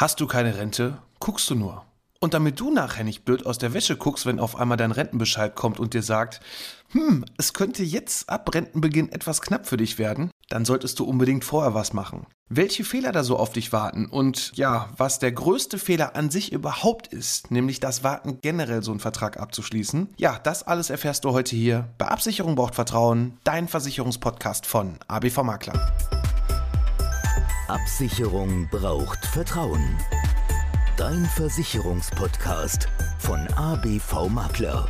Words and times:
Hast 0.00 0.18
du 0.18 0.26
keine 0.26 0.56
Rente, 0.56 0.96
guckst 1.18 1.50
du 1.50 1.54
nur. 1.54 1.84
Und 2.20 2.32
damit 2.32 2.58
du 2.58 2.70
nachher 2.70 3.04
nicht 3.04 3.26
blöd 3.26 3.44
aus 3.44 3.58
der 3.58 3.74
Wäsche 3.74 3.98
guckst, 3.98 4.24
wenn 4.24 4.40
auf 4.40 4.56
einmal 4.56 4.78
dein 4.78 4.92
Rentenbescheid 4.92 5.54
kommt 5.54 5.78
und 5.78 5.92
dir 5.92 6.02
sagt, 6.02 6.40
hm, 6.92 7.26
es 7.36 7.52
könnte 7.52 7.82
jetzt 7.82 8.30
ab 8.30 8.48
Rentenbeginn 8.54 9.12
etwas 9.12 9.42
knapp 9.42 9.66
für 9.66 9.76
dich 9.76 9.98
werden, 9.98 10.30
dann 10.48 10.64
solltest 10.64 11.00
du 11.00 11.04
unbedingt 11.04 11.44
vorher 11.44 11.74
was 11.74 11.92
machen. 11.92 12.26
Welche 12.48 12.82
Fehler 12.82 13.12
da 13.12 13.24
so 13.24 13.36
auf 13.36 13.52
dich 13.52 13.74
warten 13.74 14.06
und 14.06 14.52
ja, 14.54 14.88
was 14.96 15.18
der 15.18 15.32
größte 15.32 15.76
Fehler 15.76 16.16
an 16.16 16.30
sich 16.30 16.50
überhaupt 16.50 17.08
ist, 17.08 17.50
nämlich 17.50 17.78
das 17.78 18.02
Warten 18.02 18.38
generell 18.40 18.82
so 18.82 18.92
einen 18.92 19.00
Vertrag 19.00 19.38
abzuschließen, 19.38 20.14
ja, 20.16 20.38
das 20.42 20.62
alles 20.62 20.88
erfährst 20.88 21.26
du 21.26 21.32
heute 21.32 21.54
hier 21.54 21.90
bei 21.98 22.08
Absicherung 22.08 22.54
braucht 22.54 22.74
Vertrauen, 22.74 23.36
dein 23.44 23.68
Versicherungspodcast 23.68 24.64
von 24.64 24.96
ABV 25.08 25.42
Makler. 25.42 26.19
Absicherung 27.70 28.66
braucht 28.68 29.24
Vertrauen. 29.24 29.96
Dein 30.96 31.24
Versicherungspodcast 31.24 32.88
von 33.20 33.46
ABV 33.54 34.28
Makler. 34.28 34.88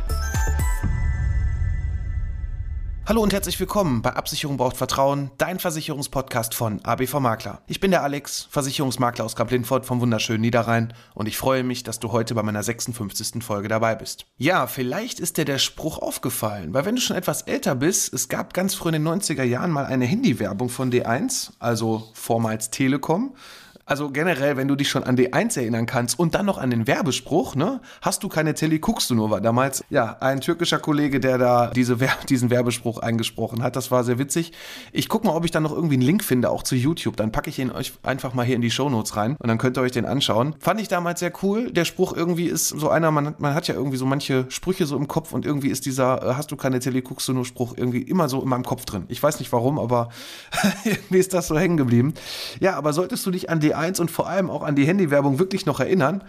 Hallo 3.07 3.23
und 3.23 3.33
herzlich 3.33 3.59
willkommen 3.59 4.03
bei 4.03 4.13
Absicherung 4.13 4.57
braucht 4.57 4.77
Vertrauen, 4.77 5.31
dein 5.39 5.57
Versicherungspodcast 5.57 6.53
von 6.53 6.85
ABV 6.85 7.19
Makler. 7.19 7.63
Ich 7.65 7.79
bin 7.79 7.89
der 7.89 8.03
Alex, 8.03 8.47
Versicherungsmakler 8.51 9.25
aus 9.25 9.35
Kamp-Lindfort 9.35 9.87
vom 9.87 10.01
wunderschönen 10.01 10.41
Niederrhein 10.41 10.93
und 11.15 11.27
ich 11.27 11.35
freue 11.35 11.63
mich, 11.63 11.81
dass 11.81 11.99
du 11.99 12.11
heute 12.11 12.35
bei 12.35 12.43
meiner 12.43 12.61
56. 12.61 13.43
Folge 13.43 13.69
dabei 13.69 13.95
bist. 13.95 14.27
Ja, 14.37 14.67
vielleicht 14.67 15.19
ist 15.19 15.37
dir 15.37 15.45
der 15.45 15.57
Spruch 15.57 15.97
aufgefallen, 15.97 16.75
weil 16.75 16.85
wenn 16.85 16.95
du 16.95 17.01
schon 17.01 17.17
etwas 17.17 17.41
älter 17.41 17.73
bist, 17.73 18.13
es 18.13 18.29
gab 18.29 18.53
ganz 18.53 18.75
früh 18.75 18.89
in 18.89 19.03
den 19.03 19.07
90er 19.07 19.43
Jahren 19.43 19.71
mal 19.71 19.87
eine 19.87 20.05
Handywerbung 20.05 20.69
von 20.69 20.91
D1, 20.91 21.53
also 21.57 22.11
vormals 22.13 22.69
Telekom 22.69 23.33
also 23.85 24.09
generell, 24.09 24.57
wenn 24.57 24.67
du 24.67 24.75
dich 24.75 24.89
schon 24.89 25.03
an 25.03 25.17
D1 25.17 25.57
erinnern 25.57 25.85
kannst 25.85 26.17
und 26.19 26.35
dann 26.35 26.45
noch 26.45 26.57
an 26.57 26.69
den 26.69 26.87
Werbespruch, 26.87 27.55
ne? 27.55 27.81
Hast 28.01 28.23
du 28.23 28.29
keine 28.29 28.53
Tele, 28.53 28.79
guckst 28.79 29.09
du 29.09 29.15
nur, 29.15 29.29
war 29.29 29.41
damals, 29.41 29.83
ja, 29.89 30.17
ein 30.19 30.41
türkischer 30.41 30.79
Kollege, 30.79 31.19
der 31.19 31.37
da 31.37 31.67
diese, 31.67 31.97
diesen 32.29 32.49
Werbespruch 32.49 32.99
eingesprochen 32.99 33.63
hat. 33.63 33.75
Das 33.75 33.91
war 33.91 34.03
sehr 34.03 34.19
witzig. 34.19 34.53
Ich 34.91 35.09
gucke 35.09 35.27
mal, 35.27 35.35
ob 35.35 35.45
ich 35.45 35.51
dann 35.51 35.63
noch 35.63 35.71
irgendwie 35.71 35.95
einen 35.95 36.03
Link 36.03 36.23
finde, 36.23 36.49
auch 36.49 36.63
zu 36.63 36.75
YouTube. 36.75 37.17
Dann 37.17 37.31
packe 37.31 37.49
ich 37.49 37.59
ihn 37.59 37.71
euch 37.71 37.93
einfach 38.03 38.33
mal 38.33 38.45
hier 38.45 38.55
in 38.55 38.61
die 38.61 38.71
Shownotes 38.71 39.17
rein 39.17 39.35
und 39.39 39.47
dann 39.47 39.57
könnt 39.57 39.77
ihr 39.77 39.81
euch 39.81 39.91
den 39.91 40.05
anschauen. 40.05 40.55
Fand 40.59 40.79
ich 40.79 40.87
damals 40.87 41.19
sehr 41.19 41.33
cool. 41.43 41.71
Der 41.71 41.85
Spruch 41.85 42.15
irgendwie 42.15 42.45
ist 42.45 42.69
so 42.69 42.89
einer, 42.89 43.11
man, 43.11 43.35
man 43.39 43.53
hat 43.53 43.67
ja 43.67 43.75
irgendwie 43.75 43.97
so 43.97 44.05
manche 44.05 44.45
Sprüche 44.49 44.85
so 44.85 44.95
im 44.95 45.07
Kopf 45.07 45.33
und 45.33 45.45
irgendwie 45.45 45.69
ist 45.69 45.85
dieser, 45.85 46.23
äh, 46.23 46.33
hast 46.35 46.51
du 46.51 46.55
keine 46.55 46.79
Tele, 46.79 47.01
guckst 47.01 47.27
du 47.27 47.33
nur 47.33 47.45
Spruch 47.45 47.73
irgendwie 47.75 48.01
immer 48.01 48.29
so 48.29 48.41
in 48.41 48.49
meinem 48.49 48.63
Kopf 48.63 48.85
drin. 48.85 49.05
Ich 49.07 49.21
weiß 49.21 49.39
nicht 49.39 49.51
warum, 49.51 49.79
aber 49.79 50.09
irgendwie 50.85 51.19
ist 51.19 51.33
das 51.33 51.47
so 51.47 51.57
hängen 51.57 51.77
geblieben. 51.77 52.13
Ja, 52.59 52.75
aber 52.75 52.93
solltest 52.93 53.25
du 53.25 53.31
dich 53.31 53.49
an 53.49 53.59
D1 53.59 53.70
1 53.73 53.99
und 53.99 54.11
vor 54.11 54.27
allem 54.27 54.49
auch 54.49 54.63
an 54.63 54.75
die 54.75 54.85
Handywerbung 54.85 55.39
wirklich 55.39 55.65
noch 55.65 55.79
erinnern 55.79 56.23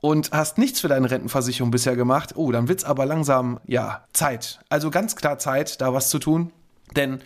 und 0.00 0.32
hast 0.32 0.58
nichts 0.58 0.80
für 0.80 0.88
deine 0.88 1.10
Rentenversicherung 1.10 1.70
bisher 1.70 1.96
gemacht, 1.96 2.36
oh, 2.36 2.52
dann 2.52 2.68
wird 2.68 2.80
es 2.80 2.84
aber 2.84 3.06
langsam, 3.06 3.58
ja, 3.66 4.04
Zeit. 4.12 4.60
Also 4.68 4.90
ganz 4.90 5.16
klar 5.16 5.38
Zeit, 5.38 5.80
da 5.80 5.94
was 5.94 6.10
zu 6.10 6.18
tun. 6.18 6.52
Denn 6.94 7.20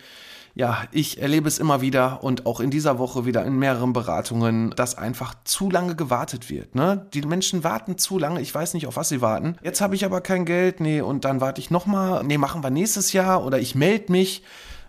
ja, 0.55 0.83
ich 0.91 1.21
erlebe 1.21 1.47
es 1.47 1.59
immer 1.59 1.81
wieder 1.81 2.23
und 2.23 2.45
auch 2.45 2.59
in 2.59 2.71
dieser 2.71 2.97
Woche 2.97 3.25
wieder 3.25 3.45
in 3.45 3.57
mehreren 3.57 3.93
Beratungen, 3.93 4.71
dass 4.75 4.97
einfach 4.97 5.33
zu 5.43 5.69
lange 5.69 5.95
gewartet 5.95 6.49
wird. 6.49 6.75
Ne? 6.75 7.07
Die 7.13 7.21
Menschen 7.21 7.63
warten 7.63 7.97
zu 7.97 8.17
lange, 8.17 8.41
ich 8.41 8.53
weiß 8.53 8.73
nicht, 8.73 8.87
auf 8.87 8.95
was 8.95 9.09
sie 9.09 9.21
warten. 9.21 9.55
Jetzt 9.63 9.81
habe 9.81 9.95
ich 9.95 10.05
aber 10.05 10.21
kein 10.21 10.45
Geld, 10.45 10.79
nee, 10.79 11.01
und 11.01 11.25
dann 11.25 11.41
warte 11.41 11.61
ich 11.61 11.71
nochmal, 11.71 12.23
nee, 12.23 12.37
machen 12.37 12.63
wir 12.63 12.69
nächstes 12.69 13.13
Jahr 13.13 13.45
oder 13.45 13.59
ich 13.59 13.75
melde 13.75 14.11
mich. 14.11 14.43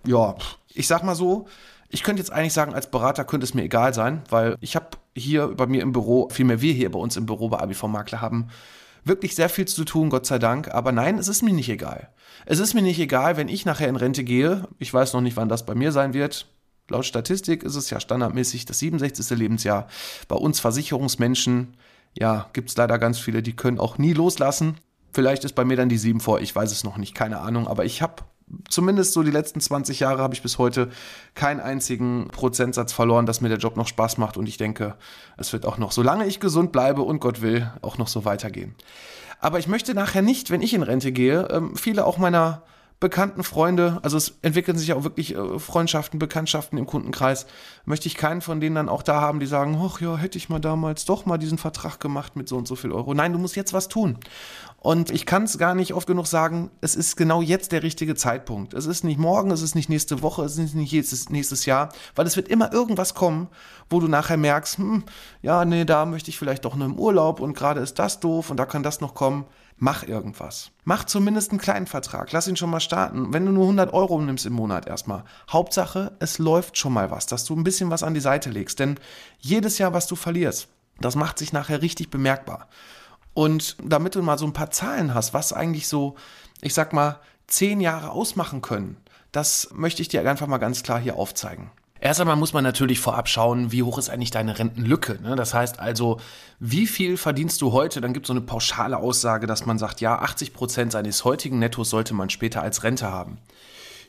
Ja, 0.06 0.34
ich 0.74 0.86
sag 0.86 1.02
mal 1.02 1.14
so, 1.14 1.46
ich 1.90 2.02
könnte 2.04 2.20
jetzt 2.20 2.32
eigentlich 2.32 2.52
sagen, 2.52 2.72
als 2.72 2.90
Berater 2.90 3.24
könnte 3.24 3.44
es 3.44 3.54
mir 3.54 3.64
egal 3.64 3.92
sein, 3.92 4.22
weil 4.30 4.56
ich 4.60 4.76
habe 4.76 4.90
hier 5.14 5.48
bei 5.48 5.66
mir 5.66 5.82
im 5.82 5.92
Büro, 5.92 6.28
vielmehr 6.30 6.60
wir 6.60 6.72
hier 6.72 6.90
bei 6.90 6.98
uns 6.98 7.16
im 7.16 7.26
Büro 7.26 7.48
bei 7.48 7.58
ABV 7.58 7.84
Makler 7.84 8.20
haben 8.20 8.48
wirklich 9.04 9.34
sehr 9.34 9.48
viel 9.48 9.66
zu 9.66 9.84
tun, 9.84 10.10
Gott 10.10 10.26
sei 10.26 10.38
Dank. 10.38 10.68
Aber 10.68 10.92
nein, 10.92 11.18
es 11.18 11.26
ist 11.26 11.42
mir 11.42 11.52
nicht 11.52 11.68
egal. 11.68 12.10
Es 12.46 12.58
ist 12.58 12.74
mir 12.74 12.82
nicht 12.82 13.00
egal, 13.00 13.36
wenn 13.36 13.48
ich 13.48 13.64
nachher 13.64 13.88
in 13.88 13.96
Rente 13.96 14.24
gehe. 14.24 14.68
Ich 14.78 14.92
weiß 14.94 15.14
noch 15.14 15.20
nicht, 15.20 15.36
wann 15.36 15.48
das 15.48 15.66
bei 15.66 15.74
mir 15.74 15.90
sein 15.90 16.14
wird. 16.14 16.46
Laut 16.88 17.06
Statistik 17.06 17.62
ist 17.62 17.76
es 17.76 17.90
ja 17.90 17.98
standardmäßig 17.98 18.66
das 18.66 18.78
67. 18.78 19.30
Lebensjahr. 19.38 19.88
Bei 20.28 20.36
uns 20.36 20.60
Versicherungsmenschen, 20.60 21.76
ja, 22.18 22.48
gibt 22.52 22.70
es 22.70 22.76
leider 22.76 22.98
ganz 22.98 23.18
viele, 23.18 23.42
die 23.42 23.54
können 23.54 23.78
auch 23.78 23.98
nie 23.98 24.12
loslassen. 24.12 24.76
Vielleicht 25.12 25.44
ist 25.44 25.54
bei 25.54 25.64
mir 25.64 25.76
dann 25.76 25.88
die 25.88 25.98
7 25.98 26.20
vor, 26.20 26.40
ich 26.40 26.54
weiß 26.54 26.70
es 26.70 26.84
noch 26.84 26.96
nicht, 26.96 27.14
keine 27.14 27.40
Ahnung. 27.40 27.66
Aber 27.66 27.84
ich 27.84 28.02
habe 28.02 28.22
zumindest 28.68 29.12
so 29.12 29.22
die 29.22 29.30
letzten 29.30 29.60
20 29.60 30.00
Jahre 30.00 30.22
habe 30.22 30.34
ich 30.34 30.42
bis 30.42 30.58
heute 30.58 30.90
keinen 31.34 31.60
einzigen 31.60 32.28
Prozentsatz 32.28 32.92
verloren, 32.92 33.26
dass 33.26 33.40
mir 33.40 33.48
der 33.48 33.58
Job 33.58 33.76
noch 33.76 33.88
Spaß 33.88 34.18
macht 34.18 34.36
und 34.36 34.48
ich 34.48 34.56
denke, 34.56 34.96
es 35.36 35.52
wird 35.52 35.66
auch 35.66 35.78
noch, 35.78 35.92
solange 35.92 36.26
ich 36.26 36.40
gesund 36.40 36.72
bleibe 36.72 37.02
und 37.02 37.20
Gott 37.20 37.42
will, 37.42 37.70
auch 37.82 37.98
noch 37.98 38.08
so 38.08 38.24
weitergehen. 38.24 38.74
Aber 39.40 39.58
ich 39.58 39.68
möchte 39.68 39.94
nachher 39.94 40.22
nicht, 40.22 40.50
wenn 40.50 40.62
ich 40.62 40.74
in 40.74 40.82
Rente 40.82 41.12
gehe, 41.12 41.48
ähm, 41.50 41.76
viele 41.76 42.04
auch 42.04 42.18
meiner 42.18 42.62
bekannten 43.00 43.42
Freunde, 43.42 43.98
also 44.02 44.18
es 44.18 44.38
entwickeln 44.42 44.76
sich 44.76 44.92
auch 44.92 45.04
wirklich 45.04 45.34
äh, 45.34 45.58
Freundschaften, 45.58 46.18
Bekanntschaften 46.18 46.78
im 46.78 46.84
Kundenkreis, 46.84 47.46
möchte 47.86 48.06
ich 48.06 48.14
keinen 48.14 48.42
von 48.42 48.60
denen 48.60 48.76
dann 48.76 48.90
auch 48.90 49.02
da 49.02 49.22
haben, 49.22 49.40
die 49.40 49.46
sagen, 49.46 49.80
ach 49.82 50.02
ja, 50.02 50.18
hätte 50.18 50.36
ich 50.36 50.50
mal 50.50 50.58
damals 50.58 51.06
doch 51.06 51.24
mal 51.24 51.38
diesen 51.38 51.56
Vertrag 51.56 51.98
gemacht 51.98 52.36
mit 52.36 52.46
so 52.46 52.58
und 52.58 52.68
so 52.68 52.76
viel 52.76 52.92
Euro. 52.92 53.14
Nein, 53.14 53.32
du 53.32 53.38
musst 53.38 53.56
jetzt 53.56 53.72
was 53.72 53.88
tun. 53.88 54.18
Und 54.76 55.10
ich 55.10 55.24
kann 55.24 55.44
es 55.44 55.56
gar 55.56 55.74
nicht 55.74 55.94
oft 55.94 56.06
genug 56.06 56.26
sagen, 56.26 56.70
es 56.82 56.94
ist 56.94 57.16
genau 57.16 57.40
jetzt 57.40 57.72
der 57.72 57.82
richtige 57.82 58.14
Zeitpunkt. 58.14 58.74
Es 58.74 58.84
ist 58.84 59.02
nicht 59.02 59.18
morgen, 59.18 59.50
es 59.50 59.62
ist 59.62 59.74
nicht 59.74 59.88
nächste 59.88 60.20
Woche, 60.20 60.44
es 60.44 60.58
ist 60.58 60.74
nicht 60.74 60.92
nächstes, 60.92 61.30
nächstes 61.30 61.64
Jahr, 61.64 61.88
weil 62.14 62.26
es 62.26 62.36
wird 62.36 62.48
immer 62.48 62.70
irgendwas 62.70 63.14
kommen, 63.14 63.48
wo 63.88 64.00
du 64.00 64.08
nachher 64.08 64.36
merkst, 64.36 64.76
hm, 64.76 65.04
ja, 65.40 65.64
nee, 65.64 65.86
da 65.86 66.04
möchte 66.04 66.28
ich 66.28 66.38
vielleicht 66.38 66.66
doch 66.66 66.76
nur 66.76 66.86
im 66.86 66.98
Urlaub 66.98 67.40
und 67.40 67.54
gerade 67.54 67.80
ist 67.80 67.98
das 67.98 68.20
doof 68.20 68.50
und 68.50 68.58
da 68.58 68.66
kann 68.66 68.82
das 68.82 69.00
noch 69.00 69.14
kommen 69.14 69.46
mach 69.80 70.04
irgendwas. 70.06 70.70
Mach 70.84 71.04
zumindest 71.04 71.50
einen 71.50 71.58
kleinen 71.58 71.86
Vertrag. 71.86 72.30
Lass 72.32 72.46
ihn 72.46 72.56
schon 72.56 72.70
mal 72.70 72.80
starten. 72.80 73.32
Wenn 73.32 73.46
du 73.46 73.52
nur 73.52 73.64
100 73.64 73.92
Euro 73.92 74.20
nimmst 74.20 74.46
im 74.46 74.52
Monat 74.52 74.86
erstmal. 74.86 75.24
Hauptsache, 75.50 76.12
es 76.20 76.38
läuft 76.38 76.76
schon 76.76 76.92
mal 76.92 77.10
was, 77.10 77.26
dass 77.26 77.46
du 77.46 77.56
ein 77.56 77.64
bisschen 77.64 77.90
was 77.90 78.02
an 78.02 78.14
die 78.14 78.20
Seite 78.20 78.50
legst. 78.50 78.78
Denn 78.78 79.00
jedes 79.38 79.78
Jahr, 79.78 79.94
was 79.94 80.06
du 80.06 80.16
verlierst, 80.16 80.68
das 81.00 81.16
macht 81.16 81.38
sich 81.38 81.52
nachher 81.52 81.80
richtig 81.80 82.10
bemerkbar. 82.10 82.68
Und 83.32 83.76
damit 83.82 84.14
du 84.14 84.22
mal 84.22 84.38
so 84.38 84.44
ein 84.44 84.52
paar 84.52 84.70
Zahlen 84.70 85.14
hast, 85.14 85.32
was 85.32 85.54
eigentlich 85.54 85.88
so, 85.88 86.14
ich 86.60 86.74
sag 86.74 86.92
mal, 86.92 87.18
zehn 87.46 87.80
Jahre 87.80 88.10
ausmachen 88.10 88.60
können, 88.60 88.98
das 89.32 89.70
möchte 89.72 90.02
ich 90.02 90.08
dir 90.08 90.28
einfach 90.28 90.46
mal 90.46 90.58
ganz 90.58 90.82
klar 90.82 91.00
hier 91.00 91.16
aufzeigen. 91.16 91.70
Erst 92.02 92.18
einmal 92.20 92.36
muss 92.36 92.54
man 92.54 92.64
natürlich 92.64 92.98
vorab 92.98 93.28
schauen, 93.28 93.72
wie 93.72 93.82
hoch 93.82 93.98
ist 93.98 94.08
eigentlich 94.08 94.30
deine 94.30 94.58
Rentenlücke. 94.58 95.18
Ne? 95.22 95.36
Das 95.36 95.52
heißt 95.52 95.78
also, 95.78 96.18
wie 96.58 96.86
viel 96.86 97.18
verdienst 97.18 97.60
du 97.60 97.72
heute? 97.72 98.00
Dann 98.00 98.14
gibt 98.14 98.24
es 98.24 98.28
so 98.28 98.32
eine 98.32 98.40
pauschale 98.40 98.96
Aussage, 98.96 99.46
dass 99.46 99.66
man 99.66 99.78
sagt, 99.78 100.00
ja, 100.00 100.18
80 100.18 100.54
Prozent 100.54 100.92
seines 100.92 101.24
heutigen 101.24 101.58
Nettos 101.58 101.90
sollte 101.90 102.14
man 102.14 102.30
später 102.30 102.62
als 102.62 102.84
Rente 102.84 103.10
haben. 103.12 103.38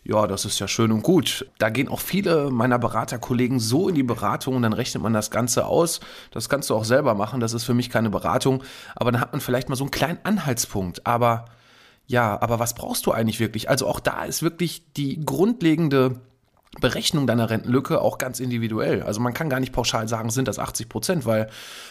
Ja, 0.03 0.25
das 0.25 0.45
ist 0.45 0.57
ja 0.59 0.69
schön 0.69 0.91
und 0.93 1.03
gut. 1.03 1.45
Da 1.59 1.69
gehen 1.69 1.89
auch 1.89 1.99
viele 1.99 2.49
meiner 2.49 2.79
Beraterkollegen 2.79 3.59
so 3.59 3.89
in 3.89 3.95
die 3.95 4.03
Beratung 4.03 4.55
und 4.55 4.63
dann 4.63 4.73
rechnet 4.73 5.03
man 5.03 5.13
das 5.13 5.29
Ganze 5.29 5.65
aus. 5.65 5.99
Das 6.31 6.47
kannst 6.47 6.69
du 6.69 6.75
auch 6.75 6.85
selber 6.85 7.13
machen, 7.13 7.41
das 7.41 7.53
ist 7.53 7.65
für 7.65 7.73
mich 7.73 7.89
keine 7.89 8.09
Beratung. 8.09 8.63
Aber 8.95 9.11
dann 9.11 9.21
hat 9.21 9.33
man 9.33 9.41
vielleicht 9.41 9.67
mal 9.67 9.75
so 9.75 9.83
einen 9.83 9.91
kleinen 9.91 10.19
Anhaltspunkt. 10.23 11.05
Aber 11.05 11.45
ja, 12.07 12.41
aber 12.41 12.57
was 12.57 12.73
brauchst 12.73 13.05
du 13.05 13.11
eigentlich 13.11 13.39
wirklich? 13.39 13.69
Also 13.69 13.85
auch 13.85 13.99
da 13.99 14.23
ist 14.23 14.41
wirklich 14.41 14.91
die 14.93 15.23
grundlegende 15.23 16.21
Berechnung 16.79 17.27
deiner 17.27 17.49
Rentenlücke 17.49 17.99
auch 17.99 18.17
ganz 18.17 18.39
individuell. 18.39 19.03
Also 19.03 19.19
man 19.19 19.33
kann 19.33 19.49
gar 19.49 19.59
nicht 19.59 19.73
pauschal 19.73 20.07
sagen, 20.07 20.29
sind 20.29 20.47
das 20.47 20.57
80 20.57 20.87
Prozent, 20.87 21.25
weil 21.25 21.49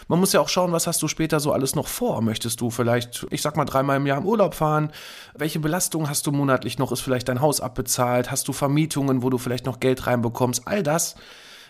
man 0.08 0.18
muss 0.18 0.32
ja 0.32 0.40
auch 0.40 0.48
schauen, 0.48 0.72
was 0.72 0.86
hast 0.86 1.02
du 1.02 1.08
später 1.08 1.38
so 1.38 1.52
alles 1.52 1.74
noch 1.74 1.86
vor. 1.86 2.22
Möchtest 2.22 2.62
du 2.62 2.70
vielleicht, 2.70 3.26
ich 3.30 3.42
sag 3.42 3.56
mal, 3.58 3.66
dreimal 3.66 3.98
im 3.98 4.06
Jahr 4.06 4.16
im 4.16 4.26
Urlaub 4.26 4.54
fahren? 4.54 4.90
Welche 5.34 5.60
Belastung 5.60 6.08
hast 6.08 6.26
du 6.26 6.32
monatlich 6.32 6.78
noch? 6.78 6.92
Ist 6.92 7.02
vielleicht 7.02 7.28
dein 7.28 7.42
Haus 7.42 7.60
abbezahlt? 7.60 8.30
Hast 8.30 8.48
du 8.48 8.54
Vermietungen, 8.54 9.22
wo 9.22 9.28
du 9.28 9.36
vielleicht 9.36 9.66
noch 9.66 9.80
Geld 9.80 10.06
reinbekommst? 10.06 10.66
All 10.66 10.82
das 10.82 11.14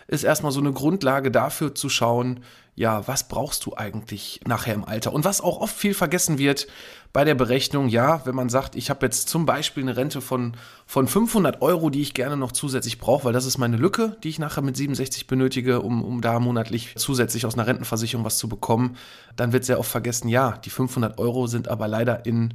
ist 0.07 0.23
erstmal 0.23 0.53
so 0.53 0.61
eine 0.61 0.71
Grundlage 0.71 1.31
dafür 1.31 1.75
zu 1.75 1.89
schauen, 1.89 2.39
ja, 2.75 3.05
was 3.07 3.27
brauchst 3.27 3.65
du 3.65 3.75
eigentlich 3.75 4.39
nachher 4.47 4.73
im 4.73 4.85
Alter? 4.85 5.13
Und 5.13 5.25
was 5.25 5.41
auch 5.41 5.59
oft 5.59 5.75
viel 5.75 5.93
vergessen 5.93 6.37
wird 6.37 6.67
bei 7.13 7.25
der 7.25 7.35
Berechnung, 7.35 7.89
ja, 7.89 8.25
wenn 8.25 8.35
man 8.35 8.49
sagt, 8.49 8.75
ich 8.75 8.89
habe 8.89 9.05
jetzt 9.05 9.27
zum 9.27 9.45
Beispiel 9.45 9.83
eine 9.83 9.97
Rente 9.97 10.21
von, 10.21 10.53
von 10.85 11.07
500 11.07 11.61
Euro, 11.61 11.89
die 11.89 12.01
ich 12.01 12.13
gerne 12.13 12.37
noch 12.37 12.53
zusätzlich 12.53 12.99
brauche, 12.99 13.25
weil 13.25 13.33
das 13.33 13.45
ist 13.45 13.57
meine 13.57 13.77
Lücke, 13.77 14.15
die 14.23 14.29
ich 14.29 14.39
nachher 14.39 14.61
mit 14.61 14.77
67 14.77 15.27
benötige, 15.27 15.81
um, 15.81 16.03
um 16.03 16.21
da 16.21 16.39
monatlich 16.39 16.93
zusätzlich 16.95 17.45
aus 17.45 17.55
einer 17.55 17.67
Rentenversicherung 17.67 18.25
was 18.25 18.37
zu 18.37 18.47
bekommen, 18.47 18.95
dann 19.35 19.51
wird 19.51 19.65
sehr 19.65 19.79
oft 19.79 19.91
vergessen, 19.91 20.29
ja, 20.29 20.57
die 20.63 20.69
500 20.69 21.19
Euro 21.19 21.47
sind 21.47 21.67
aber 21.67 21.87
leider 21.87 22.25
in 22.25 22.53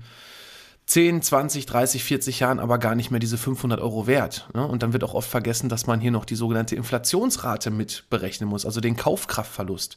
10, 0.87 1.21
20, 1.21 1.67
30, 1.67 2.05
40 2.05 2.41
Jahren 2.41 2.61
aber 2.61 2.79
gar 2.79 2.95
nicht 2.95 3.11
mehr 3.11 3.19
diese 3.19 3.39
500 3.39 3.81
Euro 3.81 4.07
wert. 4.07 4.49
Ne? 4.55 4.65
Und 4.65 4.85
dann 4.85 4.93
wird 4.93 5.03
auch 5.03 5.15
oft 5.15 5.29
vergessen, 5.29 5.69
dass 5.69 5.87
man 5.89 6.01
hier 6.01 6.13
noch 6.13 6.25
die 6.25 6.37
sogenannte 6.37 6.77
Inflationsrate 6.77 7.73
mit 7.73 8.05
berechnen 8.09 8.49
muss, 8.49 8.65
also 8.65 8.81
den 8.81 8.97
Kaufkraftverlust. 8.97 9.97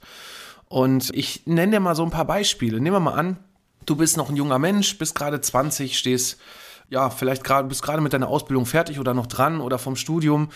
Und 0.67 1.11
ich 1.13 1.45
nenne 1.45 1.73
dir 1.73 1.79
mal 1.79 1.95
so 1.95 2.03
ein 2.03 2.09
paar 2.09 2.25
Beispiele. 2.25 2.79
Nehmen 2.79 2.95
wir 2.95 2.99
mal 2.99 3.13
an, 3.13 3.37
du 3.89 3.95
bist 3.95 4.17
noch 4.17 4.29
ein 4.29 4.35
junger 4.35 4.59
Mensch, 4.59 4.97
bist 4.97 5.15
gerade 5.15 5.41
20, 5.41 5.97
stehst, 5.97 6.37
ja, 6.89 7.09
vielleicht 7.09 7.43
gerade, 7.43 7.67
bist 7.67 7.81
gerade 7.81 8.01
mit 8.01 8.13
deiner 8.13 8.27
Ausbildung 8.27 8.65
fertig 8.65 8.99
oder 8.99 9.13
noch 9.13 9.27
dran 9.27 9.61
oder 9.61 9.79
vom 9.79 9.95
Studium 9.95 10.49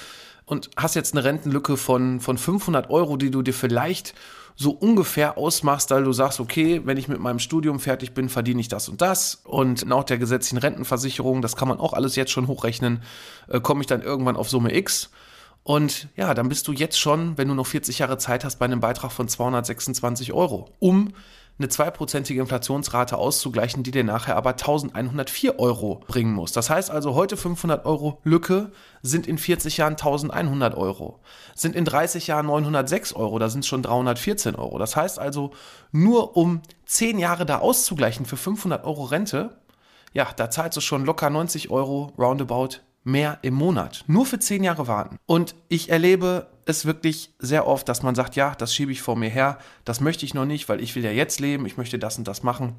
und 0.46 0.70
hast 0.78 0.96
jetzt 0.96 1.14
eine 1.14 1.24
Rentenlücke 1.24 1.78
von, 1.78 2.20
von 2.20 2.38
500 2.38 2.90
Euro, 2.90 3.18
die 3.18 3.32
du 3.32 3.42
dir 3.42 3.54
vielleicht 3.54 4.14
so 4.56 4.72
ungefähr 4.72 5.38
ausmachst, 5.38 5.90
weil 5.90 6.04
du 6.04 6.14
sagst, 6.14 6.40
okay, 6.40 6.82
wenn 6.86 6.98
ich 6.98 7.08
mit 7.08 7.20
meinem 7.20 7.40
Studium 7.40 7.80
fertig 7.80 8.14
bin, 8.14 8.30
verdiene 8.30 8.62
ich 8.62 8.68
das 8.68 8.88
und 8.88 9.02
das. 9.02 9.42
Und 9.46 9.86
nach 9.88 10.04
der 10.04 10.20
gesetzlichen 10.20 10.60
Rentenversicherung, 10.60 11.42
das 11.42 11.56
kann 11.56 11.68
man 11.68 11.80
auch 11.80 11.94
alles 11.94 12.16
jetzt 12.16 12.32
schon 12.32 12.48
hochrechnen, 12.48 13.02
äh, 13.48 13.60
komme 13.60 13.82
ich 13.82 13.88
dann 13.88 14.04
irgendwann 14.04 14.36
auf 14.36 14.50
Summe 14.50 14.76
X. 14.76 15.10
Und 15.64 16.10
ja, 16.16 16.34
dann 16.34 16.50
bist 16.50 16.68
du 16.68 16.74
jetzt 16.74 17.00
schon, 17.00 17.38
wenn 17.38 17.48
du 17.48 17.56
noch 17.56 17.66
40 17.66 18.00
Jahre 18.00 18.18
Zeit 18.18 18.44
hast, 18.44 18.60
bei 18.60 18.66
einem 18.66 18.80
Beitrag 18.80 19.12
von 19.12 19.28
226 19.28 20.34
Euro, 20.34 20.70
um 20.80 21.14
eine 21.60 21.70
zweiprozentige 21.70 22.42
Inflationsrate 22.42 23.18
auszugleichen, 23.18 23.84
die 23.84 23.92
dir 23.92 24.04
nachher 24.04 24.36
aber 24.36 24.52
1104 24.52 25.60
Euro 25.60 26.02
bringen 26.08 26.34
muss. 26.34 26.52
Das 26.52 26.70
heißt 26.70 26.90
also, 26.90 27.14
heute 27.14 27.38
500 27.38 27.86
Euro 27.86 28.20
Lücke 28.24 28.72
sind 29.02 29.28
in 29.28 29.38
40 29.38 29.78
Jahren 29.78 29.94
1100 29.94 30.76
Euro, 30.76 31.20
sind 31.54 31.76
in 31.76 31.86
30 31.86 32.28
Jahren 32.28 32.48
906 32.48 33.14
Euro, 33.14 33.38
da 33.38 33.50
sind 33.50 33.62
es 33.62 33.68
schon 33.68 33.84
314 33.84 34.56
Euro. 34.56 34.80
Das 34.80 34.96
heißt 34.96 35.20
also, 35.20 35.52
nur 35.92 36.36
um 36.36 36.62
10 36.86 37.20
Jahre 37.20 37.46
da 37.46 37.60
auszugleichen 37.60 38.26
für 38.26 38.38
500 38.38 38.84
Euro 38.86 39.04
Rente, 39.04 39.58
ja, 40.14 40.28
da 40.36 40.50
zahlst 40.50 40.78
du 40.78 40.82
schon 40.82 41.06
locker 41.06 41.30
90 41.30 41.70
Euro 41.72 42.12
roundabout 42.18 42.80
mehr 43.04 43.40
im 43.42 43.54
Monat. 43.54 44.04
Nur 44.08 44.26
für 44.26 44.40
10 44.40 44.64
Jahre 44.64 44.88
warten. 44.88 45.18
Und 45.26 45.56
ich 45.68 45.90
erlebe 45.90 46.48
es 46.66 46.86
wirklich 46.86 47.34
sehr 47.40 47.68
oft, 47.68 47.88
dass 47.90 48.04
man 48.04 48.16
sagt, 48.16 48.36
ja, 48.36 48.56
das 48.56 48.74
schiebe 48.74 48.92
ich 48.92 49.02
vor 49.02 49.16
mir 49.16 49.30
her, 49.30 49.58
das 49.86 50.02
möchte 50.02 50.26
ich 50.26 50.34
noch 50.34 50.46
nicht, 50.46 50.70
weil 50.70 50.82
ich 50.82 50.96
will 50.96 51.04
ja 51.04 51.12
jetzt 51.12 51.40
leben, 51.40 51.66
ich 51.66 51.78
möchte 51.78 52.00
das 52.00 52.18
und 52.18 52.28
das 52.28 52.44
machen. 52.44 52.76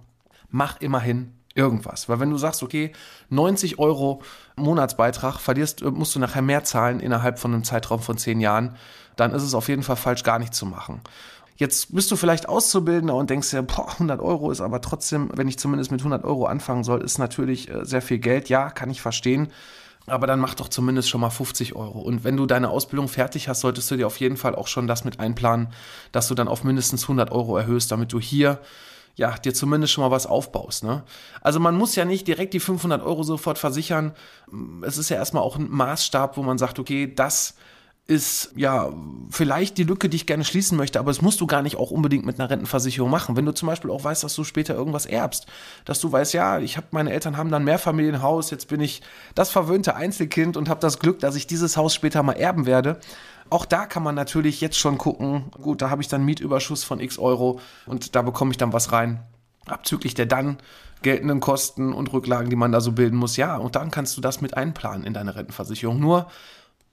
Mach 0.50 0.81
immerhin 0.81 1.32
irgendwas. 1.54 2.08
Weil 2.08 2.20
wenn 2.20 2.31
du 2.31 2.38
sagst, 2.38 2.62
okay, 2.62 2.92
90 3.31 3.78
Euro 3.78 4.22
Monatsbeitrag, 4.56 5.38
verlierst, 5.38 5.84
musst 5.84 6.14
du 6.14 6.19
nachher 6.19 6.42
mehr 6.42 6.64
zahlen 6.64 7.00
innerhalb 7.00 7.38
von 7.38 7.52
einem 7.52 7.64
Zeitraum 7.64 8.00
von 8.00 8.19
10 8.19 8.40
Jahren, 8.40 8.76
dann 9.16 9.32
ist 9.32 9.42
es 9.42 9.54
auf 9.54 9.69
jeden 9.69 9.82
Fall 9.82 9.96
falsch, 9.96 10.25
gar 10.25 10.38
nicht 10.38 10.54
zu 10.54 10.66
machen. 10.66 11.00
Jetzt 11.56 11.94
bist 11.94 12.10
du 12.10 12.16
vielleicht 12.16 12.48
Auszubildender 12.48 13.14
und 13.14 13.31
denkst 13.31 13.50
dir, 13.50 13.62
boah, 13.62 13.88
100 13.88 14.20
Euro 14.20 14.50
ist 14.50 14.60
aber 14.60 14.81
trotzdem, 14.81 15.31
wenn 15.34 15.46
ich 15.46 15.56
zumindest 15.56 15.92
mit 15.92 16.00
100 16.00 16.25
Euro 16.25 16.46
anfangen 16.46 16.82
soll, 16.82 17.00
ist 17.02 17.19
natürlich 17.19 17.70
äh, 17.70 17.84
sehr 17.84 18.02
viel 18.02 18.19
Geld. 18.19 18.48
Ja, 18.48 18.70
kann 18.70 18.90
ich 18.90 19.00
verstehen. 19.00 19.52
Aber 20.06 20.27
dann 20.27 20.41
mach 20.41 20.55
doch 20.55 20.69
zumindest 20.69 21.09
schon 21.09 21.23
mal 21.23 21.31
50 21.31 21.75
Euro. 21.75 22.01
Und 22.01 22.25
wenn 22.25 22.37
du 22.37 22.45
deine 22.45 22.69
Ausbildung 22.69 23.09
fertig 23.09 23.49
hast, 23.49 23.61
solltest 23.61 23.91
du 23.91 23.97
dir 23.97 24.06
auf 24.06 24.21
jeden 24.21 24.37
Fall 24.37 24.55
auch 24.55 24.67
schon 24.67 24.87
das 24.87 25.05
mit 25.05 25.19
einplanen, 25.19 25.69
dass 26.12 26.29
du 26.29 26.35
dann 26.35 26.49
auf 26.49 26.62
mindestens 26.62 27.05
100 27.05 27.33
Euro 27.33 27.56
erhöhst, 27.56 27.91
damit 27.91 28.12
du 28.12 28.21
hier 28.21 28.61
ja, 29.17 29.33
dir 29.39 29.55
zumindest 29.55 29.93
schon 29.93 30.03
mal 30.03 30.11
was 30.11 30.27
aufbaust. 30.27 30.85
Ne? 30.85 31.05
Also 31.41 31.61
man 31.61 31.77
muss 31.77 31.95
ja 31.95 32.05
nicht 32.05 32.27
direkt 32.27 32.53
die 32.53 32.61
500 32.61 33.03
Euro 33.03 33.23
sofort 33.23 33.59
versichern. 33.59 34.12
Es 34.83 34.99
ist 34.99 35.09
ja 35.09 35.17
erstmal 35.17 35.43
auch 35.43 35.56
ein 35.56 35.71
Maßstab, 35.71 36.37
wo 36.37 36.43
man 36.43 36.59
sagt, 36.59 36.79
okay, 36.79 37.12
das 37.15 37.55
ist 38.06 38.53
ja 38.55 38.93
vielleicht 39.31 39.79
die 39.79 39.83
Lücke, 39.83 40.11
die 40.11 40.17
ich 40.17 40.27
gerne 40.27 40.45
schließen 40.45 40.77
möchte, 40.77 40.99
aber 40.99 41.11
das 41.11 41.23
musst 41.23 41.41
du 41.41 41.47
gar 41.47 41.62
nicht 41.62 41.77
auch 41.77 41.91
unbedingt 41.91 42.27
mit 42.27 42.39
einer 42.39 42.51
Rentenversicherung 42.51 43.11
machen. 43.11 43.35
Wenn 43.35 43.47
du 43.47 43.55
zum 43.55 43.67
Beispiel 43.67 43.91
auch 43.91 44.05
weißt, 44.05 44.23
dass 44.23 44.35
du 44.35 44.45
später 44.45 44.75
irgendwas 44.75 45.06
erbst, 45.06 45.47
dass 45.87 46.01
du 46.01 46.12
weißt, 46.12 46.35
ja, 46.35 46.59
ich 46.59 46.77
habe 46.77 46.89
meine 46.91 47.12
Eltern 47.12 47.39
haben 47.39 47.51
dann 47.51 47.65
mehr 47.65 47.79
Familienhaus, 47.79 48.51
jetzt 48.51 48.69
bin 48.69 48.83
ich 48.83 49.01
das 49.35 49.51
verwöhnte 49.51 49.97
Einzelkind 49.97 50.59
und 50.59 50.69
habe 50.69 50.81
das 50.81 50.99
Glück, 50.99 51.21
dass 51.21 51.35
ich 51.35 51.47
dieses 51.47 51.79
Haus 51.79 51.95
später 51.95 52.23
mal 52.23 52.35
erben 52.35 52.67
werde. 52.67 53.01
Auch 53.49 53.65
da 53.65 53.87
kann 53.87 54.03
man 54.03 54.15
natürlich 54.15 54.61
jetzt 54.61 54.79
schon 54.79 54.99
gucken, 54.99 55.45
gut, 55.62 55.81
da 55.81 55.89
habe 55.89 56.03
ich 56.03 56.09
dann 56.09 56.27
Mietüberschuss 56.27 56.85
von 56.85 57.01
x 57.01 57.19
Euro 57.19 57.61
und 57.87 58.15
da 58.15 58.21
bekomme 58.21 58.51
ich 58.51 58.59
dann 58.59 58.75
was 58.75 58.93
rein, 58.93 59.23
abzüglich 59.65 60.12
der 60.12 60.27
dann 60.27 60.59
geltenden 61.01 61.41
Kosten 61.41 61.95
und 61.95 62.12
Rücklagen, 62.12 62.51
die 62.51 62.56
man 62.56 62.73
da 62.73 62.81
so 62.81 62.93
bilden 62.93 63.17
muss. 63.17 63.39
Ja, 63.39 63.56
und 63.56 63.77
dann 63.77 63.91
kannst 63.91 64.17
du 64.17 64.21
das 64.21 64.43
mit 64.43 64.56
einplanen 64.56 65.06
in 65.06 65.15
deine 65.15 65.37
Rentenversicherung. 65.37 66.01
Nur 66.01 66.29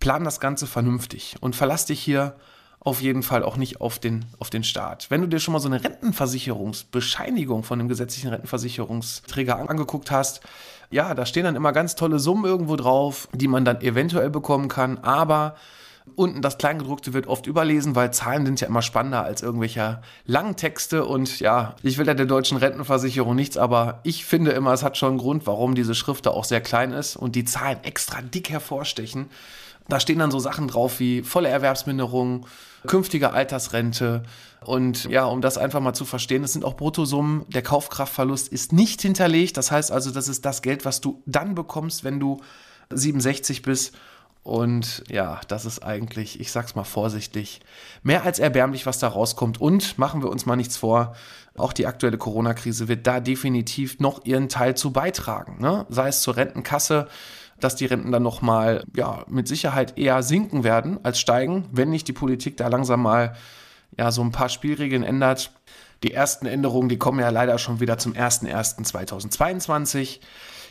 plan 0.01 0.25
das 0.25 0.41
Ganze 0.41 0.67
vernünftig 0.67 1.37
und 1.39 1.55
verlass 1.55 1.85
dich 1.85 2.01
hier 2.01 2.35
auf 2.81 3.01
jeden 3.01 3.21
Fall 3.21 3.43
auch 3.43 3.57
nicht 3.57 3.79
auf 3.79 3.99
den, 3.99 4.25
auf 4.39 4.49
den 4.49 4.63
Staat. 4.63 5.09
Wenn 5.09 5.21
du 5.21 5.27
dir 5.27 5.39
schon 5.39 5.53
mal 5.53 5.59
so 5.59 5.69
eine 5.69 5.83
Rentenversicherungsbescheinigung 5.83 7.63
von 7.63 7.77
dem 7.77 7.87
gesetzlichen 7.87 8.31
Rentenversicherungsträger 8.31 9.69
angeguckt 9.69 10.09
hast, 10.09 10.41
ja, 10.89 11.13
da 11.13 11.25
stehen 11.25 11.43
dann 11.43 11.55
immer 11.55 11.71
ganz 11.71 11.95
tolle 11.95 12.19
Summen 12.19 12.43
irgendwo 12.43 12.75
drauf, 12.75 13.29
die 13.33 13.47
man 13.47 13.63
dann 13.63 13.81
eventuell 13.81 14.31
bekommen 14.31 14.67
kann, 14.67 14.97
aber 14.97 15.55
unten 16.15 16.41
das 16.41 16.57
Kleingedruckte 16.57 17.13
wird 17.13 17.27
oft 17.27 17.45
überlesen, 17.45 17.95
weil 17.95 18.11
Zahlen 18.11 18.47
sind 18.47 18.59
ja 18.61 18.67
immer 18.67 18.81
spannender 18.81 19.23
als 19.23 19.43
irgendwelche 19.43 20.01
langen 20.25 20.55
Texte 20.55 21.05
und 21.05 21.39
ja, 21.39 21.75
ich 21.83 21.99
will 21.99 22.07
ja 22.07 22.15
der 22.15 22.25
deutschen 22.25 22.57
Rentenversicherung 22.57 23.35
nichts, 23.35 23.57
aber 23.57 23.99
ich 24.01 24.25
finde 24.25 24.51
immer, 24.51 24.73
es 24.73 24.81
hat 24.81 24.97
schon 24.97 25.09
einen 25.09 25.17
Grund, 25.19 25.45
warum 25.45 25.75
diese 25.75 25.93
Schrift 25.93 26.25
da 26.25 26.31
auch 26.31 26.45
sehr 26.45 26.61
klein 26.61 26.91
ist 26.91 27.15
und 27.15 27.35
die 27.35 27.45
Zahlen 27.45 27.77
extra 27.83 28.21
dick 28.21 28.49
hervorstechen. 28.49 29.29
Da 29.87 29.99
stehen 29.99 30.19
dann 30.19 30.31
so 30.31 30.39
Sachen 30.39 30.67
drauf 30.67 30.99
wie 30.99 31.21
volle 31.21 31.49
Erwerbsminderung, 31.49 32.45
künftige 32.87 33.31
Altersrente. 33.33 34.23
Und 34.63 35.05
ja, 35.05 35.25
um 35.25 35.41
das 35.41 35.57
einfach 35.57 35.79
mal 35.79 35.93
zu 35.93 36.05
verstehen, 36.05 36.43
es 36.43 36.53
sind 36.53 36.63
auch 36.63 36.75
Bruttosummen. 36.75 37.45
Der 37.49 37.61
Kaufkraftverlust 37.61 38.47
ist 38.47 38.73
nicht 38.73 39.01
hinterlegt. 39.01 39.57
Das 39.57 39.71
heißt 39.71 39.91
also, 39.91 40.11
das 40.11 40.27
ist 40.27 40.45
das 40.45 40.61
Geld, 40.61 40.85
was 40.85 41.01
du 41.01 41.21
dann 41.25 41.55
bekommst, 41.55 42.03
wenn 42.03 42.19
du 42.19 42.39
67 42.91 43.61
bist. 43.63 43.95
Und 44.43 45.03
ja, 45.07 45.39
das 45.47 45.65
ist 45.65 45.83
eigentlich, 45.83 46.39
ich 46.39 46.51
sag's 46.51 46.73
mal 46.73 46.83
vorsichtig, 46.83 47.61
mehr 48.01 48.23
als 48.23 48.39
erbärmlich, 48.39 48.85
was 48.85 48.97
da 48.97 49.07
rauskommt. 49.07 49.61
Und 49.61 49.97
machen 49.99 50.23
wir 50.23 50.29
uns 50.29 50.45
mal 50.45 50.55
nichts 50.55 50.77
vor, 50.77 51.15
auch 51.57 51.73
die 51.73 51.85
aktuelle 51.85 52.17
Corona-Krise 52.17 52.87
wird 52.87 53.05
da 53.05 53.19
definitiv 53.19 53.99
noch 53.99 54.25
ihren 54.25 54.49
Teil 54.49 54.75
zu 54.75 54.91
beitragen. 54.91 55.57
Ne? 55.59 55.85
Sei 55.89 56.07
es 56.07 56.21
zur 56.21 56.37
Rentenkasse, 56.37 57.07
dass 57.63 57.75
die 57.75 57.85
Renten 57.85 58.11
dann 58.11 58.23
nochmal, 58.23 58.83
ja, 58.95 59.23
mit 59.27 59.47
Sicherheit 59.47 59.97
eher 59.97 60.23
sinken 60.23 60.63
werden 60.63 60.99
als 61.03 61.19
steigen, 61.19 61.67
wenn 61.71 61.89
nicht 61.89 62.07
die 62.07 62.13
Politik 62.13 62.57
da 62.57 62.67
langsam 62.67 63.01
mal, 63.01 63.35
ja, 63.97 64.11
so 64.11 64.21
ein 64.21 64.31
paar 64.31 64.49
Spielregeln 64.49 65.03
ändert. 65.03 65.51
Die 66.03 66.13
ersten 66.13 66.45
Änderungen, 66.45 66.89
die 66.89 66.97
kommen 66.97 67.19
ja 67.19 67.29
leider 67.29 67.57
schon 67.57 67.79
wieder 67.79 67.97
zum 67.97 68.13
01.01.2022. 68.13 70.19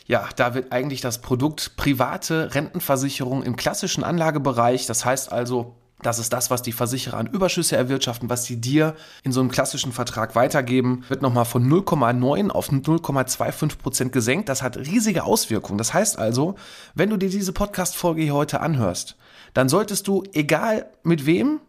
Ja, 0.07 0.27
da 0.35 0.53
wird 0.53 0.73
eigentlich 0.73 1.01
das 1.01 1.21
Produkt 1.21 1.77
private 1.77 2.53
Rentenversicherung 2.53 3.43
im 3.43 3.55
klassischen 3.55 4.03
Anlagebereich, 4.03 4.85
das 4.85 5.05
heißt 5.05 5.31
also 5.31 5.75
das 6.01 6.19
ist 6.19 6.33
das, 6.33 6.49
was 6.49 6.61
die 6.61 6.71
Versicherer 6.71 7.17
an 7.17 7.27
Überschüsse 7.27 7.75
erwirtschaften, 7.77 8.29
was 8.29 8.45
sie 8.45 8.59
dir 8.59 8.95
in 9.23 9.31
so 9.31 9.39
einem 9.39 9.51
klassischen 9.51 9.91
Vertrag 9.91 10.35
weitergeben, 10.35 11.03
wird 11.09 11.21
nochmal 11.21 11.45
von 11.45 11.67
0,9 11.69 12.49
auf 12.49 12.69
0,25 12.69 13.77
Prozent 13.77 14.11
gesenkt. 14.11 14.49
Das 14.49 14.61
hat 14.61 14.77
riesige 14.77 15.23
Auswirkungen. 15.23 15.77
Das 15.77 15.93
heißt 15.93 16.17
also, 16.17 16.55
wenn 16.95 17.09
du 17.09 17.17
dir 17.17 17.29
diese 17.29 17.53
Podcast-Folge 17.53 18.21
hier 18.23 18.33
heute 18.33 18.61
anhörst, 18.61 19.15
dann 19.53 19.69
solltest 19.69 20.07
du, 20.07 20.23
egal 20.33 20.89
mit 21.03 21.25
wem, 21.25 21.59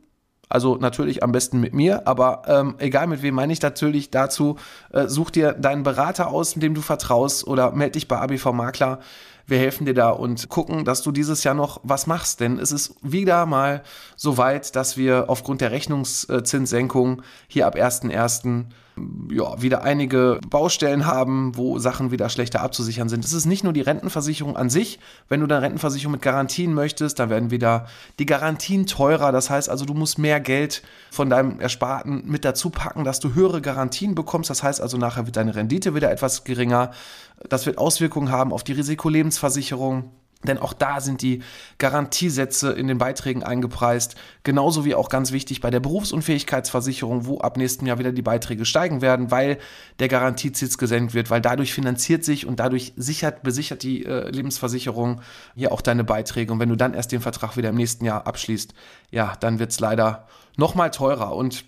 also 0.53 0.77
natürlich 0.77 1.23
am 1.23 1.33
besten 1.33 1.61
mit 1.61 1.75
mir, 1.75 2.07
aber 2.07 2.43
ähm, 2.47 2.75
egal 2.79 3.07
mit 3.07 3.23
wem 3.23 3.35
meine 3.35 3.53
ich 3.53 3.63
natürlich 3.63 4.11
dazu, 4.11 4.57
äh, 4.93 5.07
such 5.09 5.31
dir 5.31 5.53
deinen 5.53 5.83
Berater 5.83 6.29
aus, 6.29 6.55
dem 6.55 6.75
du 6.75 6.81
vertraust 6.81 7.47
oder 7.47 7.73
melde 7.73 7.93
dich 7.93 8.09
bei 8.09 8.19
ABV 8.19 8.53
Makler 8.53 9.01
wir 9.47 9.59
helfen 9.59 9.87
dir 9.87 9.95
da 9.95 10.11
und 10.11 10.49
gucken, 10.49 10.85
dass 10.85 11.03
du 11.03 11.13
dieses 11.13 11.45
Jahr 11.45 11.55
noch 11.55 11.81
was 11.83 12.07
machst. 12.07 12.41
Denn 12.41 12.59
es 12.59 12.73
ist 12.73 12.95
wieder 13.03 13.47
mal 13.47 13.83
so 14.17 14.39
weit, 14.39 14.77
dass 14.77 14.97
wir 14.97 15.29
aufgrund 15.29 15.61
der 15.61 15.71
Rechnungszinssenkung 15.71 17.23
hier 17.49 17.67
ab 17.67 17.77
1.1 17.77 18.65
ja, 19.31 19.61
wieder 19.61 19.83
einige 19.83 20.41
Baustellen 20.49 21.07
haben, 21.07 21.57
wo 21.57 21.79
Sachen 21.79 22.11
wieder 22.11 22.29
schlechter 22.29 22.61
abzusichern 22.61 23.09
sind. 23.09 23.25
Es 23.25 23.33
ist 23.33 23.47
nicht 23.47 23.65
nur 23.65 23.73
die 23.73 23.81
Rentenversicherung 23.81 24.57
an 24.57 24.71
sich. 24.71 24.99
Wenn 25.29 25.41
du 25.41 25.47
deine 25.47 25.63
Rentenversicherung 25.63 26.13
mit 26.13 26.23
Garantien 26.23 26.75
möchtest, 26.75 27.19
dann 27.19 27.31
werden 27.31 27.51
wieder 27.51 27.87
die 28.19 28.27
Garantien 28.27 28.87
teurer. 28.87 29.33
Das 29.33 29.51
heißt 29.51 29.69
also, 29.69 29.85
du 29.85 29.95
musst 29.95 30.19
mehr 30.19 30.41
Geld 30.41 30.83
von 31.11 31.31
deinem 31.31 31.61
Ersparten 31.61 32.23
mit 32.27 32.45
dazu 32.45 32.71
packen, 32.71 33.05
dass 33.05 33.21
du 33.21 33.35
höhere 33.35 33.61
Garantien 33.61 34.15
bekommst. 34.15 34.51
Das 34.51 34.63
heißt 34.63 34.81
also, 34.81 34.97
nachher 34.97 35.27
wird 35.27 35.37
deine 35.37 35.55
Rendite 35.55 35.95
wieder 35.95 36.11
etwas 36.11 36.45
geringer. 36.45 36.91
Das 37.49 37.67
wird 37.67 37.79
Auswirkungen 37.79 38.31
haben 38.31 38.53
auf 38.53 38.65
die 38.65 38.73
Risikolebensversicherung. 38.73 40.11
Denn 40.47 40.59
auch 40.59 40.73
da 40.73 41.01
sind 41.01 41.23
die 41.23 41.43
Garantiesätze 41.79 42.73
in 42.73 42.89
den 42.89 42.99
Beiträgen 42.99 43.43
eingepreist. 43.43 44.17
Genauso 44.43 44.85
wie 44.85 44.95
auch 44.95 45.09
ganz 45.09 45.33
wichtig 45.33 45.61
bei 45.61 45.71
der 45.71 45.81
Berufsunfähigkeitsversicherung, 45.81 47.27
wo 47.27 47.39
ab 47.39 47.57
nächstem 47.57 47.87
Jahr 47.87 47.99
wieder 47.99 48.13
die 48.13 48.23
Beiträge 48.23 48.65
steigen 48.65 49.01
werden, 49.03 49.31
weil 49.31 49.59
der 49.99 50.09
Garantiezins 50.09 50.79
gesenkt 50.79 51.15
wird, 51.15 51.31
weil 51.31 51.41
dadurch 51.41 51.73
finanziert 51.73 52.25
sich 52.25 52.47
und 52.47 52.59
dadurch 52.59 52.93
sichert, 52.97 53.43
besichert 53.43 53.83
die 53.83 54.05
äh, 54.05 54.31
Lebensversicherung 54.31 55.21
hier 55.55 55.73
auch 55.73 55.81
deine 55.81 56.05
Beiträge. 56.05 56.53
Und 56.53 56.59
wenn 56.59 56.69
du 56.69 56.77
dann 56.77 56.95
erst 56.95 57.13
den 57.13 57.21
Vertrag 57.21 57.57
wieder 57.57 57.69
im 57.69 57.77
nächsten 57.77 58.05
Jahr 58.05 58.27
abschließt, 58.27 58.75
ja, 59.11 59.35
dann 59.41 59.59
wird 59.59 59.71
es 59.71 59.81
leider 59.81 60.27
nochmal 60.57 60.91
teurer. 60.91 61.35
Und 61.37 61.65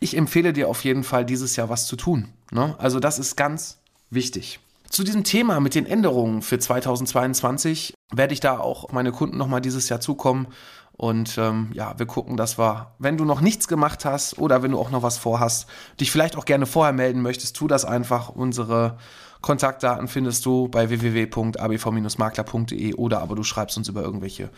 ich 0.00 0.16
empfehle 0.16 0.52
dir 0.52 0.68
auf 0.68 0.84
jeden 0.84 1.04
Fall 1.04 1.24
dieses 1.24 1.56
Jahr 1.56 1.68
was 1.68 1.86
zu 1.86 1.96
tun. 1.96 2.28
Ne? 2.50 2.74
Also 2.78 3.00
das 3.00 3.18
ist 3.18 3.36
ganz 3.36 3.78
wichtig. 4.10 4.60
Zu 4.94 5.02
diesem 5.02 5.24
Thema 5.24 5.58
mit 5.58 5.74
den 5.74 5.86
Änderungen 5.86 6.40
für 6.40 6.56
2022 6.56 7.94
werde 8.12 8.32
ich 8.32 8.38
da 8.38 8.60
auch 8.60 8.92
meine 8.92 9.10
Kunden 9.10 9.36
nochmal 9.36 9.60
dieses 9.60 9.88
Jahr 9.88 9.98
zukommen. 9.98 10.46
Und 10.92 11.36
ähm, 11.36 11.70
ja, 11.74 11.98
wir 11.98 12.06
gucken, 12.06 12.36
dass 12.36 12.60
wir, 12.60 12.94
wenn 13.00 13.16
du 13.16 13.24
noch 13.24 13.40
nichts 13.40 13.66
gemacht 13.66 14.04
hast 14.04 14.38
oder 14.38 14.62
wenn 14.62 14.70
du 14.70 14.78
auch 14.78 14.92
noch 14.92 15.02
was 15.02 15.18
vorhast, 15.18 15.66
dich 15.98 16.12
vielleicht 16.12 16.36
auch 16.36 16.44
gerne 16.44 16.64
vorher 16.64 16.92
melden 16.92 17.22
möchtest, 17.22 17.56
tu 17.56 17.66
das 17.66 17.84
einfach. 17.84 18.28
Unsere 18.28 18.96
Kontaktdaten 19.44 20.08
findest 20.08 20.44
du 20.46 20.68
bei 20.68 20.88
www.abv-makler.de 20.88 22.94
oder 22.94 23.20
aber 23.20 23.36
du 23.36 23.42
schreibst 23.42 23.76
uns 23.76 23.90
über 23.90 24.02
irgendwelche 24.02 24.48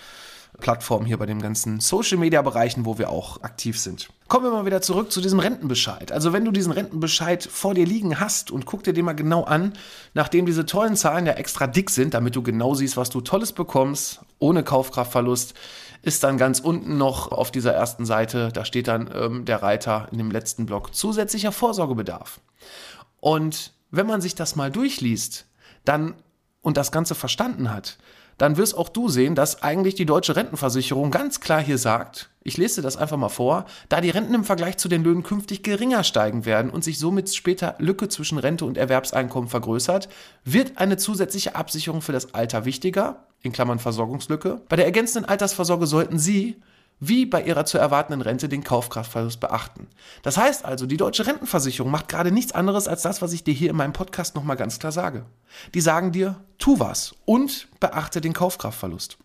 Plattformen 0.60 1.06
hier 1.06 1.18
bei 1.18 1.26
den 1.26 1.42
ganzen 1.42 1.80
Social 1.80 2.18
Media 2.18 2.40
Bereichen, 2.40 2.86
wo 2.86 2.96
wir 2.96 3.10
auch 3.10 3.42
aktiv 3.42 3.80
sind. 3.80 4.08
Kommen 4.28 4.44
wir 4.44 4.52
mal 4.52 4.64
wieder 4.64 4.82
zurück 4.82 5.10
zu 5.10 5.20
diesem 5.20 5.40
Rentenbescheid. 5.40 6.12
Also 6.12 6.32
wenn 6.32 6.44
du 6.44 6.52
diesen 6.52 6.70
Rentenbescheid 6.70 7.42
vor 7.42 7.74
dir 7.74 7.84
liegen 7.84 8.20
hast 8.20 8.52
und 8.52 8.64
guck 8.64 8.84
dir 8.84 8.92
den 8.92 9.04
mal 9.04 9.14
genau 9.14 9.42
an, 9.42 9.72
nachdem 10.14 10.46
diese 10.46 10.66
tollen 10.66 10.94
Zahlen 10.94 11.26
ja 11.26 11.32
extra 11.32 11.66
dick 11.66 11.90
sind, 11.90 12.14
damit 12.14 12.36
du 12.36 12.42
genau 12.42 12.74
siehst, 12.74 12.96
was 12.96 13.10
du 13.10 13.20
Tolles 13.20 13.50
bekommst, 13.52 14.20
ohne 14.38 14.62
Kaufkraftverlust, 14.62 15.54
ist 16.02 16.22
dann 16.22 16.38
ganz 16.38 16.60
unten 16.60 16.96
noch 16.96 17.32
auf 17.32 17.50
dieser 17.50 17.74
ersten 17.74 18.06
Seite, 18.06 18.52
da 18.52 18.64
steht 18.64 18.86
dann 18.86 19.10
ähm, 19.12 19.46
der 19.46 19.64
Reiter 19.64 20.06
in 20.12 20.18
dem 20.18 20.30
letzten 20.30 20.64
Block 20.64 20.94
zusätzlicher 20.94 21.50
Vorsorgebedarf. 21.50 22.38
Und 23.18 23.74
wenn 23.96 24.06
man 24.06 24.20
sich 24.20 24.34
das 24.34 24.56
mal 24.56 24.70
durchliest, 24.70 25.46
dann 25.84 26.14
und 26.62 26.76
das 26.76 26.92
Ganze 26.92 27.14
verstanden 27.14 27.72
hat, 27.72 27.98
dann 28.38 28.56
wirst 28.56 28.76
auch 28.76 28.88
du 28.88 29.08
sehen, 29.08 29.34
dass 29.34 29.62
eigentlich 29.62 29.94
die 29.94 30.04
deutsche 30.04 30.36
Rentenversicherung 30.36 31.10
ganz 31.10 31.40
klar 31.40 31.62
hier 31.62 31.78
sagt, 31.78 32.28
ich 32.42 32.58
lese 32.58 32.82
das 32.82 32.96
einfach 32.96 33.16
mal 33.16 33.28
vor, 33.28 33.64
da 33.88 34.00
die 34.00 34.10
Renten 34.10 34.34
im 34.34 34.44
Vergleich 34.44 34.76
zu 34.76 34.88
den 34.88 35.02
Löhnen 35.02 35.22
künftig 35.22 35.62
geringer 35.62 36.04
steigen 36.04 36.44
werden 36.44 36.70
und 36.70 36.84
sich 36.84 36.98
somit 36.98 37.34
später 37.34 37.76
Lücke 37.78 38.08
zwischen 38.08 38.38
Rente 38.38 38.64
und 38.64 38.76
Erwerbseinkommen 38.76 39.48
vergrößert, 39.48 40.08
wird 40.44 40.78
eine 40.78 40.96
zusätzliche 40.96 41.56
Absicherung 41.56 42.02
für 42.02 42.12
das 42.12 42.34
Alter 42.34 42.64
wichtiger, 42.64 43.26
in 43.42 43.52
Klammern 43.52 43.78
Versorgungslücke. 43.78 44.60
Bei 44.68 44.76
der 44.76 44.84
ergänzenden 44.84 45.28
Altersvorsorge 45.28 45.86
sollten 45.86 46.18
Sie 46.18 46.60
wie 46.98 47.26
bei 47.26 47.42
ihrer 47.42 47.66
zu 47.66 47.78
erwartenden 47.78 48.22
Rente 48.22 48.48
den 48.48 48.64
Kaufkraftverlust 48.64 49.40
beachten. 49.40 49.86
Das 50.22 50.36
heißt 50.38 50.64
also, 50.64 50.86
die 50.86 50.96
deutsche 50.96 51.26
Rentenversicherung 51.26 51.90
macht 51.90 52.08
gerade 52.08 52.32
nichts 52.32 52.52
anderes 52.52 52.88
als 52.88 53.02
das, 53.02 53.20
was 53.20 53.32
ich 53.32 53.44
dir 53.44 53.52
hier 53.54 53.70
in 53.70 53.76
meinem 53.76 53.92
Podcast 53.92 54.34
nochmal 54.34 54.56
ganz 54.56 54.78
klar 54.78 54.92
sage. 54.92 55.26
Die 55.74 55.80
sagen 55.80 56.12
dir, 56.12 56.36
tu 56.58 56.78
was 56.78 57.14
und 57.24 57.68
beachte 57.80 58.20
den 58.20 58.32
Kaufkraftverlust. 58.32 59.18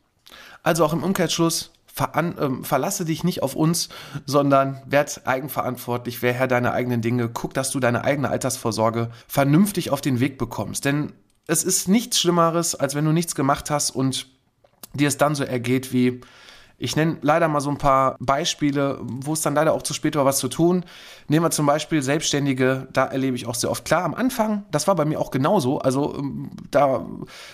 Also 0.64 0.86
auch 0.86 0.94
im 0.94 1.04
Umkehrschluss, 1.04 1.72
Veran 1.94 2.36
ähm, 2.40 2.64
verlasse 2.64 3.04
dich 3.04 3.24
nicht 3.24 3.44
auf 3.44 3.56
uns, 3.56 3.90
sondern 4.26 4.82
werd 4.86 5.28
eigenverantwortlich, 5.28 6.22
wer 6.22 6.34
Herr 6.34 6.48
deiner 6.48 6.74
eigenen 6.74 7.02
Dinge, 7.02 7.30
guck, 7.30 7.54
dass 7.54 7.72
du 7.72 7.80
deine 7.80 8.04
eigene 8.04 8.30
Altersvorsorge 8.30 9.12
vernünftig 9.28 9.92
auf 9.92 10.00
den 10.00 10.20
Weg 10.20 10.38
bekommst. 10.38 10.86
Denn 10.86 11.12
es 11.48 11.64
ist 11.64 11.90
nichts 11.90 12.20
Schlimmeres, 12.20 12.76
als 12.76 12.96
wenn 12.96 13.06
du 13.06 13.12
nichts 13.12 13.36
gemacht 13.36 13.70
hast 13.70 13.92
und 13.92 14.28
dir 14.94 15.08
es 15.08 15.18
dann 15.18 15.36
so 15.36 15.44
ergeht 15.44 15.92
wie, 15.92 16.22
ich 16.82 16.96
nenne 16.96 17.18
leider 17.22 17.48
mal 17.48 17.62
so 17.62 17.70
ein 17.70 17.78
paar 17.78 18.16
Beispiele, 18.20 19.00
wo 19.02 19.34
es 19.34 19.42
dann 19.42 19.54
leider 19.54 19.74
auch 19.74 19.84
zu 19.84 19.94
spät 19.94 20.16
war, 20.16 20.26
was 20.26 20.40
zu 20.40 20.48
tun. 20.48 20.84
Nehmen 21.28 21.46
wir 21.46 21.52
zum 21.52 21.68
Beispiel 21.68 22.02
Selbstständige, 22.02 22.88
da 22.92 23.06
erlebe 23.06 23.36
ich 23.36 23.46
auch 23.46 23.54
sehr 23.54 23.70
oft. 23.70 23.86
Klar, 23.86 24.04
am 24.04 24.16
Anfang, 24.16 24.66
das 24.72 24.88
war 24.88 24.96
bei 24.96 25.06
mir 25.06 25.20
auch 25.20 25.30
genauso. 25.30 25.80
Also 25.80 26.16
ähm, 26.18 26.50
da, 26.72 27.06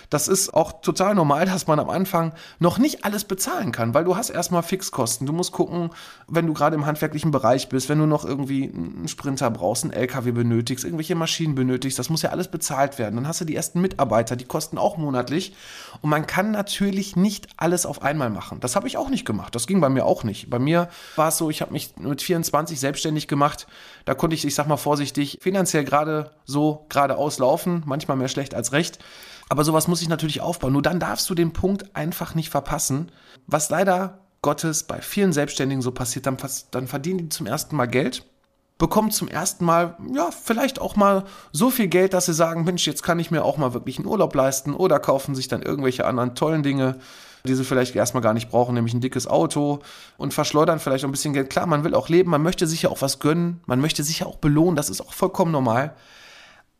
das 0.08 0.28
ist 0.28 0.54
auch 0.54 0.80
total 0.80 1.14
normal, 1.14 1.44
dass 1.46 1.66
man 1.66 1.78
am 1.78 1.90
Anfang 1.90 2.32
noch 2.58 2.78
nicht 2.78 3.04
alles 3.04 3.24
bezahlen 3.24 3.70
kann, 3.70 3.92
weil 3.92 4.04
du 4.04 4.16
hast 4.16 4.30
erstmal 4.30 4.62
Fixkosten. 4.62 5.26
Du 5.26 5.34
musst 5.34 5.52
gucken, 5.52 5.90
wenn 6.26 6.46
du 6.46 6.54
gerade 6.54 6.74
im 6.74 6.86
handwerklichen 6.86 7.30
Bereich 7.30 7.68
bist, 7.68 7.90
wenn 7.90 7.98
du 7.98 8.06
noch 8.06 8.24
irgendwie 8.24 8.64
einen 8.64 9.08
Sprinter 9.08 9.50
brauchst, 9.50 9.84
einen 9.84 9.92
LKW 9.92 10.32
benötigst, 10.32 10.84
irgendwelche 10.84 11.14
Maschinen 11.14 11.54
benötigst, 11.54 11.98
das 11.98 12.08
muss 12.08 12.22
ja 12.22 12.30
alles 12.30 12.48
bezahlt 12.48 12.98
werden. 12.98 13.16
Dann 13.16 13.28
hast 13.28 13.42
du 13.42 13.44
die 13.44 13.54
ersten 13.54 13.82
Mitarbeiter, 13.82 14.36
die 14.36 14.46
kosten 14.46 14.78
auch 14.78 14.96
monatlich. 14.96 15.54
Und 16.00 16.08
man 16.08 16.26
kann 16.26 16.50
natürlich 16.50 17.14
nicht 17.14 17.48
alles 17.58 17.84
auf 17.84 18.02
einmal 18.02 18.30
machen. 18.30 18.60
Das 18.60 18.74
habe 18.74 18.88
ich 18.88 18.96
auch 18.96 19.10
nicht 19.10 19.17
nicht 19.18 19.26
gemacht. 19.26 19.54
Das 19.54 19.66
ging 19.66 19.80
bei 19.80 19.88
mir 19.88 20.06
auch 20.06 20.24
nicht. 20.24 20.48
Bei 20.48 20.58
mir 20.58 20.88
war 21.16 21.28
es 21.28 21.38
so, 21.38 21.50
ich 21.50 21.60
habe 21.60 21.72
mich 21.72 21.96
mit 21.98 22.22
24 22.22 22.78
selbstständig 22.78 23.28
gemacht. 23.28 23.66
Da 24.04 24.14
konnte 24.14 24.34
ich, 24.34 24.44
ich 24.44 24.54
sag 24.54 24.66
mal 24.68 24.76
vorsichtig, 24.76 25.38
finanziell 25.40 25.84
gerade 25.84 26.30
so 26.44 26.86
geradeaus 26.88 27.38
laufen. 27.38 27.82
Manchmal 27.84 28.16
mehr 28.16 28.28
schlecht 28.28 28.54
als 28.54 28.72
recht. 28.72 28.98
Aber 29.48 29.64
sowas 29.64 29.88
muss 29.88 30.02
ich 30.02 30.08
natürlich 30.08 30.40
aufbauen. 30.40 30.72
Nur 30.72 30.82
dann 30.82 31.00
darfst 31.00 31.28
du 31.28 31.34
den 31.34 31.52
Punkt 31.52 31.96
einfach 31.96 32.34
nicht 32.34 32.50
verpassen. 32.50 33.10
Was 33.46 33.70
leider 33.70 34.20
Gottes 34.40 34.84
bei 34.84 35.00
vielen 35.00 35.32
Selbstständigen 35.32 35.82
so 35.82 35.90
passiert, 35.90 36.26
dann, 36.26 36.36
dann 36.70 36.86
verdienen 36.86 37.18
die 37.18 37.28
zum 37.28 37.46
ersten 37.46 37.74
Mal 37.76 37.86
Geld 37.86 38.24
bekommen 38.78 39.10
zum 39.10 39.26
ersten 39.26 39.64
Mal, 39.64 39.96
ja, 40.14 40.30
vielleicht 40.30 40.80
auch 40.80 40.94
mal 40.94 41.24
so 41.52 41.68
viel 41.68 41.88
Geld, 41.88 42.14
dass 42.14 42.26
sie 42.26 42.32
sagen, 42.32 42.64
Mensch, 42.64 42.86
jetzt 42.86 43.02
kann 43.02 43.18
ich 43.18 43.32
mir 43.32 43.44
auch 43.44 43.56
mal 43.58 43.74
wirklich 43.74 43.98
einen 43.98 44.06
Urlaub 44.06 44.34
leisten 44.34 44.72
oder 44.72 45.00
kaufen 45.00 45.34
sich 45.34 45.48
dann 45.48 45.62
irgendwelche 45.62 46.06
anderen 46.06 46.36
tollen 46.36 46.62
Dinge, 46.62 46.98
die 47.48 47.54
sie 47.54 47.64
vielleicht 47.64 47.96
erstmal 47.96 48.22
gar 48.22 48.34
nicht 48.34 48.50
brauchen, 48.50 48.74
nämlich 48.74 48.94
ein 48.94 49.00
dickes 49.00 49.26
Auto 49.26 49.80
und 50.16 50.34
verschleudern 50.34 50.78
vielleicht 50.78 51.04
auch 51.04 51.08
ein 51.08 51.12
bisschen 51.12 51.32
Geld. 51.32 51.50
Klar, 51.50 51.66
man 51.66 51.84
will 51.84 51.94
auch 51.94 52.08
leben, 52.08 52.30
man 52.30 52.42
möchte 52.42 52.66
sich 52.66 52.82
ja 52.82 52.90
auch 52.90 53.02
was 53.02 53.18
gönnen, 53.18 53.60
man 53.66 53.80
möchte 53.80 54.04
sich 54.04 54.20
ja 54.20 54.26
auch 54.26 54.36
belohnen, 54.36 54.76
das 54.76 54.90
ist 54.90 55.00
auch 55.00 55.12
vollkommen 55.12 55.52
normal. 55.52 55.94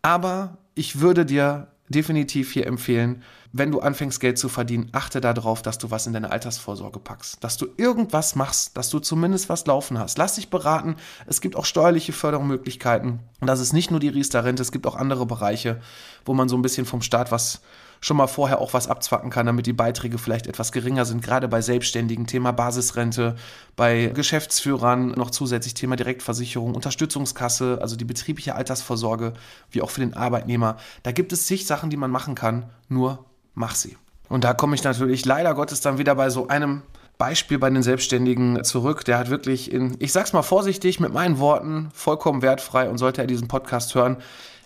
Aber 0.02 0.58
ich 0.74 1.00
würde 1.00 1.26
dir 1.26 1.68
definitiv 1.88 2.52
hier 2.52 2.66
empfehlen, 2.66 3.22
wenn 3.52 3.70
du 3.70 3.80
anfängst 3.80 4.20
Geld 4.20 4.38
zu 4.38 4.48
verdienen, 4.48 4.88
achte 4.92 5.20
darauf, 5.20 5.62
dass 5.62 5.78
du 5.78 5.90
was 5.90 6.06
in 6.06 6.12
deine 6.12 6.30
Altersvorsorge 6.30 6.98
packst, 6.98 7.42
dass 7.42 7.56
du 7.56 7.66
irgendwas 7.76 8.34
machst, 8.34 8.76
dass 8.76 8.90
du 8.90 8.98
zumindest 8.98 9.48
was 9.48 9.66
laufen 9.66 9.98
hast. 9.98 10.18
Lass 10.18 10.34
dich 10.34 10.50
beraten. 10.50 10.96
Es 11.26 11.40
gibt 11.40 11.56
auch 11.56 11.64
steuerliche 11.64 12.12
Fördermöglichkeiten. 12.12 13.20
Und 13.40 13.46
das 13.46 13.60
ist 13.60 13.72
nicht 13.72 13.90
nur 13.90 14.00
die 14.00 14.08
Riester-Rente, 14.08 14.62
es 14.62 14.72
gibt 14.72 14.86
auch 14.86 14.96
andere 14.96 15.26
Bereiche, 15.26 15.80
wo 16.24 16.34
man 16.34 16.48
so 16.48 16.56
ein 16.56 16.62
bisschen 16.62 16.86
vom 16.86 17.02
Staat 17.02 17.32
was 17.32 17.62
schon 18.00 18.16
mal 18.16 18.26
vorher 18.26 18.60
auch 18.60 18.74
was 18.74 18.86
abzwacken 18.86 19.30
kann, 19.30 19.46
damit 19.46 19.66
die 19.66 19.72
Beiträge 19.72 20.18
vielleicht 20.18 20.46
etwas 20.46 20.72
geringer 20.72 21.04
sind, 21.04 21.22
gerade 21.22 21.48
bei 21.48 21.60
Selbstständigen, 21.60 22.26
Thema 22.26 22.52
Basisrente, 22.52 23.36
bei 23.76 24.06
Geschäftsführern 24.06 25.12
noch 25.12 25.30
zusätzlich 25.30 25.74
Thema 25.74 25.96
Direktversicherung, 25.96 26.74
Unterstützungskasse, 26.74 27.78
also 27.80 27.96
die 27.96 28.04
betriebliche 28.04 28.54
Altersvorsorge, 28.54 29.34
wie 29.70 29.82
auch 29.82 29.90
für 29.90 30.00
den 30.00 30.14
Arbeitnehmer. 30.14 30.76
Da 31.02 31.12
gibt 31.12 31.32
es 31.32 31.46
zig 31.46 31.66
Sachen, 31.66 31.90
die 31.90 31.96
man 31.96 32.10
machen 32.10 32.34
kann, 32.34 32.70
nur 32.88 33.24
mach 33.58 33.74
sie. 33.74 33.96
Und 34.28 34.44
da 34.44 34.54
komme 34.54 34.74
ich 34.74 34.84
natürlich 34.84 35.24
leider 35.24 35.54
Gottes 35.54 35.80
dann 35.80 35.98
wieder 35.98 36.14
bei 36.14 36.30
so 36.30 36.48
einem 36.48 36.82
Beispiel 37.18 37.58
bei 37.58 37.68
den 37.68 37.82
Selbstständigen 37.82 38.62
zurück. 38.62 39.04
Der 39.04 39.18
hat 39.18 39.30
wirklich 39.30 39.72
in, 39.72 39.96
ich 39.98 40.12
sag's 40.12 40.32
mal 40.32 40.42
vorsichtig, 40.42 41.00
mit 41.00 41.12
meinen 41.12 41.38
Worten, 41.38 41.88
vollkommen 41.92 42.42
wertfrei 42.42 42.88
und 42.88 42.98
sollte 42.98 43.22
er 43.22 43.26
diesen 43.26 43.48
Podcast 43.48 43.94
hören, 43.94 44.18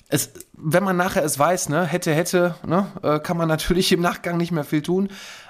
es, 0.09 0.31
wenn 0.53 0.85
man 0.85 0.99
nachher 0.99 1.25
es 1.25 1.39
weiß, 1.39 1.71
ne, 1.71 1.87
hätte, 1.87 2.13
hätte, 2.13 2.55
ne, 2.67 2.87
äh, 3.03 3.19
kann 3.19 3.39
man 3.39 3.49
natürlich 3.49 3.91
im 3.93 4.03
Nachgang 4.03 4.37
nicht 4.37 4.53
mehr 4.53 4.65
viel 4.65 4.83
tun. 4.83 5.09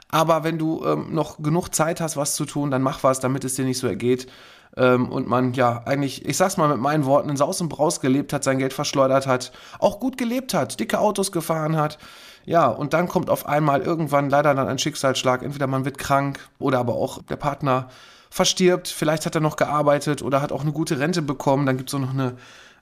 Aber 0.08 0.44
wenn 0.44 0.58
du 0.58 0.84
ähm, 0.84 1.12
noch 1.12 1.42
genug 1.42 1.75
Zeit 1.75 2.00
hast, 2.00 2.16
was 2.16 2.37
zu 2.37 2.44
tun, 2.44 2.70
dann 2.70 2.82
mach 2.82 3.02
was, 3.02 3.18
damit 3.18 3.44
es 3.44 3.54
dir 3.54 3.64
nicht 3.64 3.78
so 3.78 3.88
ergeht. 3.88 4.28
Ähm, 4.76 5.10
und 5.10 5.28
man 5.28 5.52
ja 5.54 5.82
eigentlich, 5.84 6.24
ich 6.26 6.36
sag's 6.36 6.56
mal 6.56 6.68
mit 6.68 6.78
meinen 6.78 7.04
Worten, 7.04 7.28
in 7.28 7.36
Saus 7.36 7.60
und 7.60 7.68
Braus 7.68 8.00
gelebt 8.00 8.32
hat, 8.32 8.44
sein 8.44 8.58
Geld 8.58 8.72
verschleudert 8.72 9.26
hat, 9.26 9.52
auch 9.78 10.00
gut 10.00 10.16
gelebt 10.16 10.54
hat, 10.54 10.80
dicke 10.80 10.98
Autos 10.98 11.32
gefahren 11.32 11.76
hat. 11.76 11.98
Ja, 12.44 12.66
und 12.68 12.92
dann 12.92 13.08
kommt 13.08 13.30
auf 13.30 13.46
einmal 13.46 13.82
irgendwann 13.82 14.30
leider 14.30 14.54
dann 14.54 14.66
ein 14.66 14.78
Schicksalsschlag. 14.78 15.42
Entweder 15.42 15.66
man 15.66 15.84
wird 15.84 15.98
krank 15.98 16.40
oder 16.58 16.78
aber 16.78 16.94
auch 16.94 17.22
der 17.22 17.36
Partner 17.36 17.88
verstirbt. 18.30 18.88
Vielleicht 18.88 19.26
hat 19.26 19.34
er 19.34 19.40
noch 19.40 19.56
gearbeitet 19.56 20.22
oder 20.22 20.42
hat 20.42 20.50
auch 20.50 20.62
eine 20.62 20.72
gute 20.72 20.98
Rente 20.98 21.22
bekommen. 21.22 21.66
Dann 21.66 21.76
gibt 21.76 21.92
es 21.92 21.98
noch 21.98 22.10
eine 22.10 22.36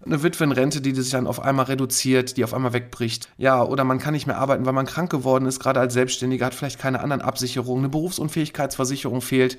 eine 0.05 0.23
Witwenrente, 0.23 0.81
die 0.81 0.95
sich 0.95 1.11
dann 1.11 1.27
auf 1.27 1.41
einmal 1.41 1.67
reduziert, 1.67 2.37
die 2.37 2.45
auf 2.45 2.55
einmal 2.55 2.73
wegbricht. 2.73 3.29
Ja, 3.37 3.63
oder 3.63 3.85
man 3.85 3.99
kann 3.99 4.15
nicht 4.15 4.27
mehr 4.27 4.39
arbeiten, 4.39 4.65
weil 4.65 4.73
man 4.73 4.87
krank 4.87 5.11
geworden 5.11 5.47
ist, 5.47 5.61
gerade 5.61 5.81
als 5.81 5.93
Selbstständiger, 5.93 6.47
hat 6.47 6.55
vielleicht 6.55 6.79
keine 6.79 7.01
anderen 7.01 7.21
Absicherungen, 7.21 7.85
eine 7.85 7.91
Berufsunfähigkeitsversicherung 7.91 9.21
fehlt. 9.21 9.59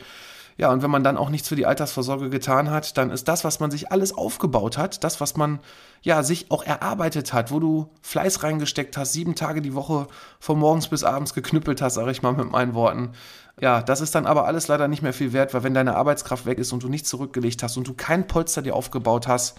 Ja, 0.57 0.71
und 0.71 0.83
wenn 0.83 0.91
man 0.91 1.03
dann 1.03 1.17
auch 1.17 1.29
nichts 1.29 1.47
für 1.47 1.55
die 1.55 1.65
Altersvorsorge 1.65 2.29
getan 2.29 2.69
hat, 2.69 2.97
dann 2.97 3.09
ist 3.09 3.27
das, 3.27 3.43
was 3.43 3.59
man 3.59 3.71
sich 3.71 3.91
alles 3.91 4.13
aufgebaut 4.13 4.77
hat, 4.77 5.03
das, 5.03 5.21
was 5.21 5.35
man 5.37 5.59
ja 6.01 6.23
sich 6.23 6.51
auch 6.51 6.63
erarbeitet 6.63 7.33
hat, 7.33 7.51
wo 7.51 7.59
du 7.59 7.89
Fleiß 8.01 8.43
reingesteckt 8.43 8.97
hast, 8.97 9.13
sieben 9.13 9.35
Tage 9.35 9.61
die 9.61 9.73
Woche 9.73 10.07
von 10.39 10.59
morgens 10.59 10.87
bis 10.87 11.03
abends 11.03 11.33
geknüppelt 11.33 11.81
hast, 11.81 11.95
sage 11.95 12.11
ich 12.11 12.21
mal 12.21 12.33
mit 12.33 12.51
meinen 12.51 12.73
Worten. 12.73 13.11
Ja, 13.59 13.81
das 13.81 14.01
ist 14.01 14.15
dann 14.15 14.25
aber 14.25 14.45
alles 14.45 14.67
leider 14.67 14.87
nicht 14.87 15.03
mehr 15.03 15.13
viel 15.13 15.33
wert, 15.33 15.53
weil 15.53 15.63
wenn 15.63 15.73
deine 15.73 15.95
Arbeitskraft 15.95 16.45
weg 16.45 16.57
ist 16.57 16.73
und 16.73 16.83
du 16.83 16.89
nichts 16.89 17.09
zurückgelegt 17.09 17.63
hast 17.63 17.77
und 17.77 17.87
du 17.87 17.93
kein 17.93 18.27
Polster 18.27 18.61
dir 18.61 18.75
aufgebaut 18.75 19.27
hast, 19.27 19.57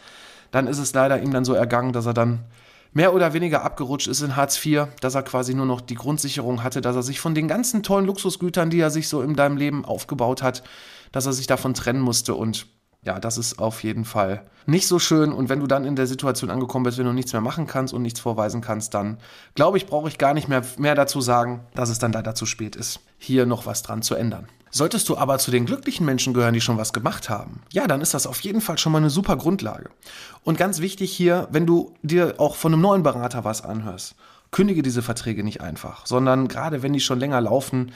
dann 0.50 0.66
ist 0.66 0.78
es 0.78 0.92
leider 0.92 1.20
ihm 1.22 1.32
dann 1.32 1.44
so 1.44 1.54
ergangen, 1.54 1.92
dass 1.92 2.06
er 2.06 2.14
dann 2.14 2.44
mehr 2.92 3.14
oder 3.14 3.32
weniger 3.32 3.62
abgerutscht 3.62 4.08
ist 4.08 4.20
in 4.20 4.37
Hartz 4.37 4.64
IV, 4.64 4.88
dass 5.00 5.14
er 5.14 5.22
quasi 5.22 5.54
nur 5.54 5.66
noch 5.66 5.80
die 5.80 5.94
Grundsicherung 5.94 6.62
hatte, 6.62 6.80
dass 6.80 6.96
er 6.96 7.02
sich 7.02 7.20
von 7.20 7.34
den 7.34 7.49
ganzen 7.49 7.82
tollen 7.82 8.06
Luxusgütern, 8.06 8.70
die 8.70 8.80
er 8.80 8.90
sich 8.90 9.08
so 9.08 9.22
in 9.22 9.34
deinem 9.34 9.56
Leben 9.56 9.84
aufgebaut 9.84 10.42
hat, 10.42 10.62
dass 11.11 11.26
er 11.26 11.32
sich 11.32 11.46
davon 11.46 11.75
trennen 11.75 12.00
musste 12.00 12.34
und 12.34 12.66
ja, 13.04 13.18
das 13.18 13.37
ist 13.37 13.58
auf 13.58 13.82
jeden 13.82 14.04
Fall 14.04 14.46
nicht 14.66 14.87
so 14.87 15.00
schön. 15.00 15.32
Und 15.32 15.49
wenn 15.49 15.58
du 15.58 15.66
dann 15.66 15.84
in 15.84 15.96
der 15.96 16.06
Situation 16.06 16.50
angekommen 16.50 16.84
bist, 16.84 16.99
wenn 16.99 17.06
du 17.06 17.12
nichts 17.12 17.32
mehr 17.32 17.42
machen 17.42 17.66
kannst 17.66 17.92
und 17.92 18.02
nichts 18.02 18.20
vorweisen 18.20 18.61
kannst, 18.61 18.94
dann 18.94 19.18
glaube 19.56 19.76
ich, 19.76 19.87
brauche 19.87 20.08
ich 20.08 20.18
gar 20.18 20.34
nicht 20.34 20.49
mehr, 20.49 20.62
mehr 20.78 20.94
dazu 20.94 21.20
sagen, 21.20 21.66
dass 21.75 21.88
es 21.88 21.99
dann 21.99 22.12
leider 22.12 22.37
zu 22.37 22.46
spät 22.46 22.76
ist, 22.76 23.00
hier 23.18 23.44
noch 23.44 23.66
was 23.66 23.82
dran 23.82 24.02
zu 24.02 24.14
ändern. 24.14 24.46
Solltest 24.74 25.10
du 25.10 25.18
aber 25.18 25.38
zu 25.38 25.50
den 25.50 25.66
glücklichen 25.66 26.06
Menschen 26.06 26.32
gehören, 26.32 26.54
die 26.54 26.62
schon 26.62 26.78
was 26.78 26.94
gemacht 26.94 27.28
haben, 27.28 27.60
ja, 27.72 27.86
dann 27.86 28.00
ist 28.00 28.14
das 28.14 28.26
auf 28.26 28.40
jeden 28.40 28.62
Fall 28.62 28.78
schon 28.78 28.90
mal 28.90 28.98
eine 28.98 29.10
super 29.10 29.36
Grundlage. 29.36 29.90
Und 30.44 30.56
ganz 30.56 30.80
wichtig 30.80 31.12
hier, 31.12 31.46
wenn 31.50 31.66
du 31.66 31.94
dir 32.02 32.36
auch 32.38 32.56
von 32.56 32.72
einem 32.72 32.80
neuen 32.80 33.02
Berater 33.02 33.44
was 33.44 33.62
anhörst, 33.62 34.14
kündige 34.50 34.82
diese 34.82 35.02
Verträge 35.02 35.44
nicht 35.44 35.60
einfach, 35.60 36.06
sondern 36.06 36.48
gerade 36.48 36.82
wenn 36.82 36.94
die 36.94 37.00
schon 37.00 37.20
länger 37.20 37.42
laufen, 37.42 37.92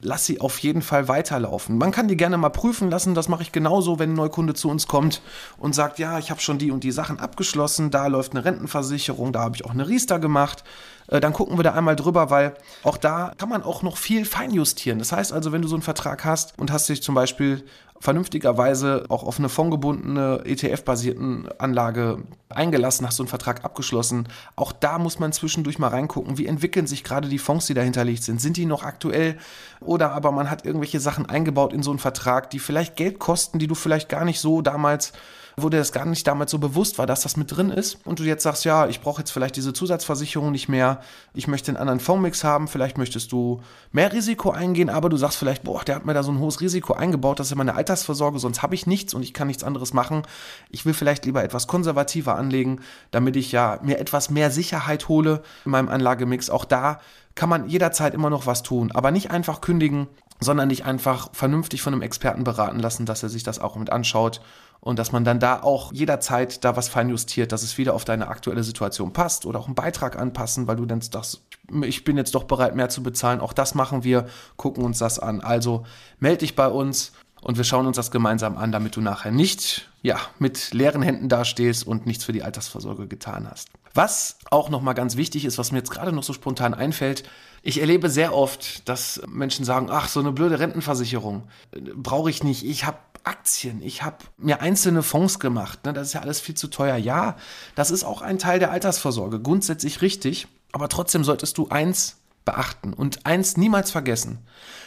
lass 0.00 0.26
sie 0.26 0.40
auf 0.40 0.58
jeden 0.58 0.82
Fall 0.82 1.08
weiterlaufen. 1.08 1.78
Man 1.78 1.90
kann 1.90 2.08
die 2.08 2.16
gerne 2.16 2.36
mal 2.36 2.50
prüfen 2.50 2.90
lassen, 2.90 3.14
das 3.14 3.28
mache 3.28 3.42
ich 3.42 3.52
genauso, 3.52 3.98
wenn 3.98 4.10
ein 4.10 4.16
Neukunde 4.16 4.54
zu 4.54 4.68
uns 4.68 4.86
kommt 4.86 5.22
und 5.58 5.74
sagt, 5.74 5.98
ja, 5.98 6.18
ich 6.18 6.30
habe 6.30 6.40
schon 6.40 6.58
die 6.58 6.70
und 6.70 6.84
die 6.84 6.90
Sachen 6.90 7.18
abgeschlossen, 7.18 7.90
da 7.90 8.06
läuft 8.06 8.32
eine 8.32 8.44
Rentenversicherung, 8.44 9.32
da 9.32 9.40
habe 9.40 9.56
ich 9.56 9.64
auch 9.64 9.70
eine 9.70 9.88
Riester 9.88 10.18
gemacht. 10.18 10.64
Äh, 11.08 11.20
dann 11.20 11.32
gucken 11.32 11.58
wir 11.58 11.62
da 11.62 11.72
einmal 11.72 11.96
drüber, 11.96 12.30
weil 12.30 12.54
auch 12.82 12.96
da 12.96 13.32
kann 13.38 13.48
man 13.48 13.62
auch 13.62 13.82
noch 13.82 13.96
viel 13.96 14.24
feinjustieren. 14.24 14.98
Das 14.98 15.12
heißt 15.12 15.32
also, 15.32 15.52
wenn 15.52 15.62
du 15.62 15.68
so 15.68 15.76
einen 15.76 15.82
Vertrag 15.82 16.24
hast 16.24 16.58
und 16.58 16.70
hast 16.70 16.88
dich 16.88 17.02
zum 17.02 17.14
Beispiel 17.14 17.64
vernünftigerweise 18.00 19.06
auch 19.08 19.22
auf 19.22 19.38
eine 19.38 19.48
fondgebundene 19.48 20.42
ETF-basierten 20.44 21.48
Anlage 21.58 22.22
eingelassen, 22.48 23.06
hast 23.06 23.16
so 23.16 23.22
einen 23.22 23.28
Vertrag 23.28 23.64
abgeschlossen. 23.64 24.28
Auch 24.54 24.72
da 24.72 24.98
muss 24.98 25.18
man 25.18 25.32
zwischendurch 25.32 25.78
mal 25.78 25.88
reingucken, 25.88 26.38
wie 26.38 26.46
entwickeln 26.46 26.86
sich 26.86 27.04
gerade 27.04 27.28
die 27.28 27.38
Fonds, 27.38 27.66
die 27.66 27.74
dahinterlegt 27.74 28.22
sind. 28.22 28.40
Sind 28.40 28.56
die 28.56 28.66
noch 28.66 28.82
aktuell? 28.82 29.38
Oder 29.80 30.12
aber 30.12 30.32
man 30.32 30.50
hat 30.50 30.64
irgendwelche 30.64 31.00
Sachen 31.00 31.26
eingebaut 31.26 31.72
in 31.72 31.82
so 31.82 31.90
einen 31.90 31.98
Vertrag, 31.98 32.50
die 32.50 32.58
vielleicht 32.58 32.96
Geld 32.96 33.18
kosten, 33.18 33.58
die 33.58 33.66
du 33.66 33.74
vielleicht 33.74 34.08
gar 34.08 34.24
nicht 34.24 34.40
so 34.40 34.62
damals 34.62 35.12
wo 35.58 35.70
dir 35.70 35.78
das 35.78 35.92
gar 35.92 36.04
nicht 36.04 36.26
damals 36.26 36.50
so 36.50 36.58
bewusst 36.58 36.98
war, 36.98 37.06
dass 37.06 37.22
das 37.22 37.38
mit 37.38 37.56
drin 37.56 37.70
ist. 37.70 37.98
Und 38.04 38.18
du 38.18 38.24
jetzt 38.24 38.42
sagst, 38.42 38.66
ja, 38.66 38.88
ich 38.88 39.00
brauche 39.00 39.22
jetzt 39.22 39.30
vielleicht 39.30 39.56
diese 39.56 39.72
Zusatzversicherung 39.72 40.52
nicht 40.52 40.68
mehr, 40.68 41.00
ich 41.32 41.48
möchte 41.48 41.70
einen 41.70 41.78
anderen 41.78 41.98
Fondsmix 41.98 42.44
haben, 42.44 42.68
vielleicht 42.68 42.98
möchtest 42.98 43.32
du 43.32 43.62
mehr 43.90 44.12
Risiko 44.12 44.50
eingehen, 44.50 44.90
aber 44.90 45.08
du 45.08 45.16
sagst 45.16 45.38
vielleicht, 45.38 45.62
boah, 45.62 45.82
der 45.82 45.96
hat 45.96 46.04
mir 46.04 46.12
da 46.12 46.22
so 46.22 46.30
ein 46.30 46.40
hohes 46.40 46.60
Risiko 46.60 46.92
eingebaut, 46.92 47.40
das 47.40 47.48
ist 47.48 47.56
meine 47.56 47.74
Altersvorsorge, 47.74 48.38
sonst 48.38 48.60
habe 48.60 48.74
ich 48.74 48.86
nichts 48.86 49.14
und 49.14 49.22
ich 49.22 49.32
kann 49.32 49.46
nichts 49.46 49.64
anderes 49.64 49.94
machen. 49.94 50.22
Ich 50.68 50.84
will 50.84 50.92
vielleicht 50.92 51.24
lieber 51.24 51.42
etwas 51.42 51.66
konservativer 51.66 52.36
anlegen, 52.36 52.80
damit 53.10 53.34
ich 53.36 53.50
ja 53.50 53.78
mir 53.82 53.98
etwas 53.98 54.28
mehr 54.28 54.50
Sicherheit 54.50 55.08
hole 55.08 55.42
in 55.64 55.70
meinem 55.70 55.88
Anlagemix. 55.88 56.50
Auch 56.50 56.66
da 56.66 57.00
kann 57.34 57.48
man 57.48 57.66
jederzeit 57.66 58.12
immer 58.12 58.28
noch 58.28 58.44
was 58.44 58.62
tun, 58.62 58.92
aber 58.92 59.10
nicht 59.10 59.30
einfach 59.30 59.62
kündigen, 59.62 60.08
sondern 60.38 60.68
dich 60.68 60.84
einfach 60.84 61.30
vernünftig 61.32 61.80
von 61.80 61.94
einem 61.94 62.02
Experten 62.02 62.44
beraten 62.44 62.78
lassen, 62.78 63.06
dass 63.06 63.22
er 63.22 63.30
sich 63.30 63.42
das 63.42 63.58
auch 63.58 63.76
mit 63.76 63.90
anschaut 63.90 64.42
und 64.86 65.00
dass 65.00 65.10
man 65.10 65.24
dann 65.24 65.40
da 65.40 65.64
auch 65.64 65.92
jederzeit 65.92 66.62
da 66.64 66.76
was 66.76 66.88
feinjustiert, 66.88 67.50
dass 67.50 67.64
es 67.64 67.76
wieder 67.76 67.92
auf 67.92 68.04
deine 68.04 68.28
aktuelle 68.28 68.62
Situation 68.62 69.12
passt 69.12 69.44
oder 69.44 69.58
auch 69.58 69.66
einen 69.66 69.74
Beitrag 69.74 70.16
anpassen, 70.16 70.68
weil 70.68 70.76
du 70.76 70.86
dann 70.86 71.00
sagst, 71.00 71.42
ich 71.82 72.04
bin 72.04 72.16
jetzt 72.16 72.36
doch 72.36 72.44
bereit, 72.44 72.76
mehr 72.76 72.88
zu 72.88 73.02
bezahlen. 73.02 73.40
Auch 73.40 73.52
das 73.52 73.74
machen 73.74 74.04
wir, 74.04 74.26
gucken 74.56 74.84
uns 74.84 74.98
das 74.98 75.18
an. 75.18 75.40
Also 75.40 75.84
melde 76.20 76.38
dich 76.38 76.54
bei 76.54 76.68
uns 76.68 77.10
und 77.40 77.56
wir 77.56 77.64
schauen 77.64 77.88
uns 77.88 77.96
das 77.96 78.12
gemeinsam 78.12 78.56
an, 78.56 78.70
damit 78.70 78.94
du 78.94 79.00
nachher 79.00 79.32
nicht 79.32 79.90
ja, 80.02 80.20
mit 80.38 80.72
leeren 80.72 81.02
Händen 81.02 81.28
dastehst 81.28 81.84
und 81.84 82.06
nichts 82.06 82.22
für 82.22 82.32
die 82.32 82.44
Altersvorsorge 82.44 83.08
getan 83.08 83.48
hast. 83.50 83.70
Was 83.92 84.38
auch 84.52 84.68
nochmal 84.68 84.94
ganz 84.94 85.16
wichtig 85.16 85.46
ist, 85.46 85.58
was 85.58 85.72
mir 85.72 85.78
jetzt 85.78 85.90
gerade 85.90 86.12
noch 86.12 86.22
so 86.22 86.32
spontan 86.32 86.74
einfällt, 86.74 87.24
ich 87.62 87.80
erlebe 87.80 88.08
sehr 88.08 88.32
oft, 88.32 88.88
dass 88.88 89.20
Menschen 89.26 89.64
sagen, 89.64 89.88
ach, 89.90 90.06
so 90.06 90.20
eine 90.20 90.30
blöde 90.30 90.60
Rentenversicherung 90.60 91.48
äh, 91.72 91.80
brauche 91.96 92.30
ich 92.30 92.44
nicht. 92.44 92.64
Ich 92.64 92.84
habe 92.84 92.98
Aktien, 93.26 93.82
ich 93.82 94.04
habe 94.04 94.18
mir 94.38 94.60
einzelne 94.60 95.02
Fonds 95.02 95.40
gemacht. 95.40 95.84
Ne? 95.84 95.92
Das 95.92 96.08
ist 96.08 96.12
ja 96.12 96.20
alles 96.20 96.40
viel 96.40 96.54
zu 96.54 96.68
teuer. 96.68 96.96
Ja, 96.96 97.36
das 97.74 97.90
ist 97.90 98.04
auch 98.04 98.22
ein 98.22 98.38
Teil 98.38 98.60
der 98.60 98.70
Altersvorsorge, 98.70 99.40
grundsätzlich 99.40 100.00
richtig. 100.00 100.46
Aber 100.72 100.88
trotzdem 100.88 101.24
solltest 101.24 101.58
du 101.58 101.68
eins 101.68 102.18
beachten 102.44 102.92
und 102.92 103.26
eins 103.26 103.56
niemals 103.56 103.90
vergessen. 103.90 104.46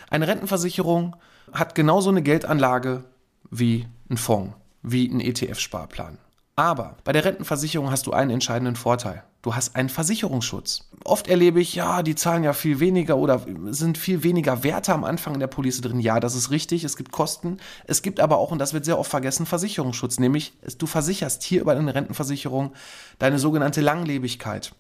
Eine 0.10 0.28
Rentenversicherung 0.28 1.15
hat 1.52 1.75
genauso 1.75 2.10
eine 2.10 2.21
Geldanlage 2.21 3.04
wie 3.52 3.88
ein 4.10 4.17
Fonds, 4.17 4.56
wie 4.84 5.08
ein 5.08 5.19
ETF-Sparplan. 5.19 6.17
Aber 6.60 6.98
bei 7.06 7.13
der 7.13 7.24
Rentenversicherung 7.24 7.89
hast 7.89 8.06
du 8.06 8.12
einen 8.12 8.32
entscheidenden 8.32 8.76
Vorteil. 8.76 9.24
Du 9.41 9.56
hast 9.56 9.78
einen 9.78 9.88
Versicherungsschutz. 9.88 10.89
Oft 11.06 11.30
erlebe 11.30 11.62
ich, 11.62 11.74
ja, 11.74 12.04
die 12.04 12.15
zahlen 12.15 12.43
ja 12.43 12.52
viel 12.52 12.82
weniger 12.82 13.15
oder 13.15 13.45
sind 13.67 13.98
viel 13.98 14.24
weniger 14.24 14.62
Werte 14.62 14.91
am 14.93 15.06
Anfang 15.06 15.36
in 15.36 15.39
der 15.39 15.48
Police 15.48 15.80
drin. 15.80 16.02
Ja, 16.02 16.19
das 16.19 16.36
ist 16.36 16.52
richtig, 16.52 16.84
es 16.84 16.98
gibt 16.98 17.13
Kosten. 17.13 17.60
Es 17.86 18.02
gibt 18.02 18.19
aber 18.19 18.39
auch, 18.39 18.52
und 18.52 18.60
das 18.60 18.74
wird 18.74 18.84
sehr 18.84 19.00
oft 19.00 19.10
vergessen, 19.10 19.45
Versicherungsschutz. 19.45 20.19
Nämlich, 20.19 20.52
du 20.78 20.86
versicherst 20.86 21.43
hier 21.43 21.62
über 21.62 21.76
deine 21.76 21.95
Rentenversicherung 21.95 22.74
deine 23.19 23.39
sogenannte 23.39 23.80
Langlebigkeit. 23.80 24.76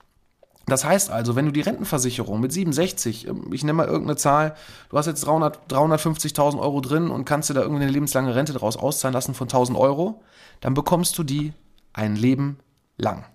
Das 0.65 0.83
heißt 0.83 1.09
also, 1.09 1.37
wenn 1.37 1.45
du 1.45 1.53
die 1.53 1.61
Rentenversicherung 1.61 2.41
mit 2.41 2.51
67, 2.51 3.25
ähm, 3.25 3.53
ich 3.53 3.63
nenne 3.63 3.77
mal 3.77 3.87
irgendeine 3.87 4.17
Zahl, 4.17 4.53
du 4.89 4.97
hast 4.97 5.05
jetzt 5.05 5.25
300, 5.25 5.71
350.000 5.71 6.59
Euro 6.59 6.81
drin 6.81 7.09
und 7.09 7.23
kannst 7.23 7.49
dir 7.49 7.53
da 7.53 7.61
irgendeine 7.61 7.89
lebenslange 7.89 8.35
Rente 8.35 8.51
daraus 8.51 8.75
auszahlen 8.75 9.13
lassen 9.13 9.33
von 9.33 9.45
1000 9.45 9.77
Euro, 9.77 10.21
dann 10.59 10.73
bekommst 10.73 11.17
du 11.17 11.23
die 11.23 11.53
ein 11.93 12.15
Leben 12.15 12.59
lang. 12.97 13.25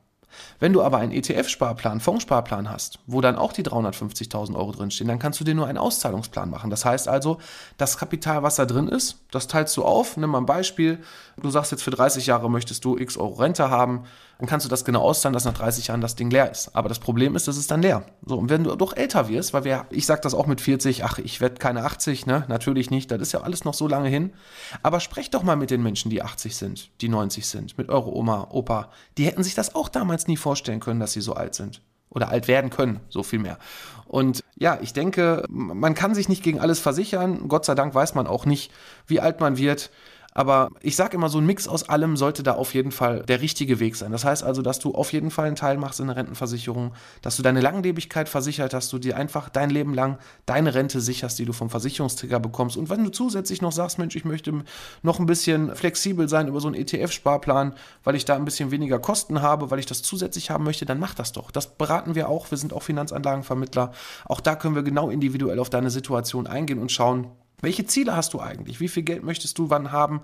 Wenn 0.58 0.72
du 0.72 0.82
aber 0.82 0.98
einen 0.98 1.12
ETF-Sparplan, 1.12 2.00
Fondssparplan 2.00 2.70
hast, 2.70 2.98
wo 3.06 3.20
dann 3.20 3.36
auch 3.36 3.52
die 3.52 3.62
350.000 3.62 4.54
Euro 4.54 4.72
drinstehen, 4.72 5.08
dann 5.08 5.18
kannst 5.18 5.40
du 5.40 5.44
dir 5.44 5.54
nur 5.54 5.66
einen 5.66 5.78
Auszahlungsplan 5.78 6.50
machen. 6.50 6.70
Das 6.70 6.84
heißt 6.84 7.08
also, 7.08 7.38
das 7.76 7.98
Kapital, 7.98 8.42
was 8.42 8.56
da 8.56 8.66
drin 8.66 8.88
ist, 8.88 9.20
das 9.30 9.46
teilst 9.46 9.76
du 9.76 9.84
auf. 9.84 10.16
Nimm 10.16 10.30
mal 10.30 10.38
ein 10.38 10.46
Beispiel. 10.46 11.00
Du 11.40 11.50
sagst 11.50 11.72
jetzt 11.72 11.82
für 11.82 11.90
30 11.90 12.26
Jahre 12.26 12.50
möchtest 12.50 12.84
du 12.84 12.96
x 12.96 13.16
Euro 13.16 13.34
Rente 13.34 13.70
haben 13.70 14.04
dann 14.44 14.48
kannst 14.50 14.66
du 14.66 14.70
das 14.70 14.84
genau 14.84 15.00
auszahlen, 15.00 15.32
dass 15.32 15.46
nach 15.46 15.54
30 15.54 15.86
Jahren 15.86 16.02
das 16.02 16.16
Ding 16.16 16.28
leer 16.28 16.50
ist. 16.50 16.76
Aber 16.76 16.90
das 16.90 16.98
Problem 16.98 17.34
ist, 17.34 17.48
es 17.48 17.56
ist 17.56 17.70
dann 17.70 17.80
leer. 17.80 18.04
So, 18.26 18.36
und 18.36 18.50
wenn 18.50 18.62
du 18.62 18.76
doch 18.76 18.94
älter 18.94 19.28
wirst, 19.28 19.54
weil 19.54 19.64
wir, 19.64 19.86
ich 19.88 20.04
sag 20.04 20.20
das 20.20 20.34
auch 20.34 20.46
mit 20.46 20.60
40, 20.60 21.02
ach, 21.02 21.18
ich 21.18 21.40
werde 21.40 21.54
keine 21.54 21.82
80, 21.84 22.26
ne? 22.26 22.44
Natürlich 22.48 22.90
nicht, 22.90 23.10
das 23.10 23.22
ist 23.22 23.32
ja 23.32 23.40
alles 23.40 23.64
noch 23.64 23.72
so 23.72 23.88
lange 23.88 24.10
hin. 24.10 24.34
Aber 24.82 25.00
sprecht 25.00 25.32
doch 25.32 25.44
mal 25.44 25.56
mit 25.56 25.70
den 25.70 25.82
Menschen, 25.82 26.10
die 26.10 26.20
80 26.20 26.56
sind, 26.56 26.90
die 27.00 27.08
90 27.08 27.46
sind, 27.46 27.78
mit 27.78 27.88
eure 27.88 28.14
Oma, 28.14 28.48
Opa. 28.50 28.90
Die 29.16 29.24
hätten 29.24 29.42
sich 29.42 29.54
das 29.54 29.74
auch 29.74 29.88
damals 29.88 30.26
nie 30.26 30.36
vorstellen 30.36 30.80
können, 30.80 31.00
dass 31.00 31.14
sie 31.14 31.22
so 31.22 31.32
alt 31.32 31.54
sind. 31.54 31.80
Oder 32.10 32.28
alt 32.28 32.46
werden 32.46 32.68
können, 32.68 33.00
so 33.08 33.22
viel 33.22 33.38
mehr. 33.38 33.58
Und 34.04 34.44
ja, 34.56 34.78
ich 34.82 34.92
denke, 34.92 35.44
man 35.48 35.94
kann 35.94 36.14
sich 36.14 36.28
nicht 36.28 36.42
gegen 36.42 36.60
alles 36.60 36.80
versichern. 36.80 37.48
Gott 37.48 37.64
sei 37.64 37.74
Dank 37.74 37.94
weiß 37.94 38.14
man 38.14 38.26
auch 38.26 38.44
nicht, 38.44 38.70
wie 39.06 39.20
alt 39.20 39.40
man 39.40 39.56
wird. 39.56 39.90
Aber 40.36 40.70
ich 40.80 40.96
sage 40.96 41.16
immer, 41.16 41.28
so 41.28 41.38
ein 41.38 41.46
Mix 41.46 41.68
aus 41.68 41.88
allem 41.88 42.16
sollte 42.16 42.42
da 42.42 42.54
auf 42.54 42.74
jeden 42.74 42.90
Fall 42.90 43.22
der 43.22 43.40
richtige 43.40 43.78
Weg 43.78 43.94
sein. 43.94 44.10
Das 44.10 44.24
heißt 44.24 44.42
also, 44.42 44.62
dass 44.62 44.80
du 44.80 44.92
auf 44.92 45.12
jeden 45.12 45.30
Fall 45.30 45.46
einen 45.46 45.54
Teil 45.54 45.78
machst 45.78 46.00
in 46.00 46.08
der 46.08 46.16
Rentenversicherung, 46.16 46.92
dass 47.22 47.36
du 47.36 47.44
deine 47.44 47.60
Langlebigkeit 47.60 48.28
versichert 48.28 48.74
hast, 48.74 48.92
du 48.92 48.98
dir 48.98 49.16
einfach 49.16 49.48
dein 49.48 49.70
Leben 49.70 49.94
lang 49.94 50.18
deine 50.44 50.74
Rente 50.74 51.00
sicherst, 51.00 51.38
die 51.38 51.44
du 51.44 51.52
vom 51.52 51.70
Versicherungsträger 51.70 52.40
bekommst. 52.40 52.76
Und 52.76 52.90
wenn 52.90 53.04
du 53.04 53.10
zusätzlich 53.10 53.62
noch 53.62 53.70
sagst, 53.70 53.98
Mensch, 53.98 54.16
ich 54.16 54.24
möchte 54.24 54.64
noch 55.02 55.20
ein 55.20 55.26
bisschen 55.26 55.74
flexibel 55.76 56.28
sein 56.28 56.48
über 56.48 56.60
so 56.60 56.66
einen 56.66 56.76
ETF-Sparplan, 56.76 57.74
weil 58.02 58.16
ich 58.16 58.24
da 58.24 58.34
ein 58.34 58.44
bisschen 58.44 58.72
weniger 58.72 58.98
Kosten 58.98 59.40
habe, 59.40 59.70
weil 59.70 59.78
ich 59.78 59.86
das 59.86 60.02
zusätzlich 60.02 60.50
haben 60.50 60.64
möchte, 60.64 60.84
dann 60.84 60.98
mach 60.98 61.14
das 61.14 61.30
doch. 61.30 61.52
Das 61.52 61.76
beraten 61.76 62.16
wir 62.16 62.28
auch. 62.28 62.50
Wir 62.50 62.58
sind 62.58 62.72
auch 62.72 62.82
Finanzanlagenvermittler. 62.82 63.92
Auch 64.24 64.40
da 64.40 64.56
können 64.56 64.74
wir 64.74 64.82
genau 64.82 65.10
individuell 65.10 65.60
auf 65.60 65.70
deine 65.70 65.90
Situation 65.90 66.48
eingehen 66.48 66.80
und 66.80 66.90
schauen, 66.90 67.28
welche 67.64 67.86
Ziele 67.86 68.14
hast 68.16 68.34
du 68.34 68.40
eigentlich? 68.40 68.80
Wie 68.80 68.88
viel 68.88 69.02
Geld 69.02 69.24
möchtest 69.24 69.58
du 69.58 69.70
wann 69.70 69.90
haben? 69.90 70.22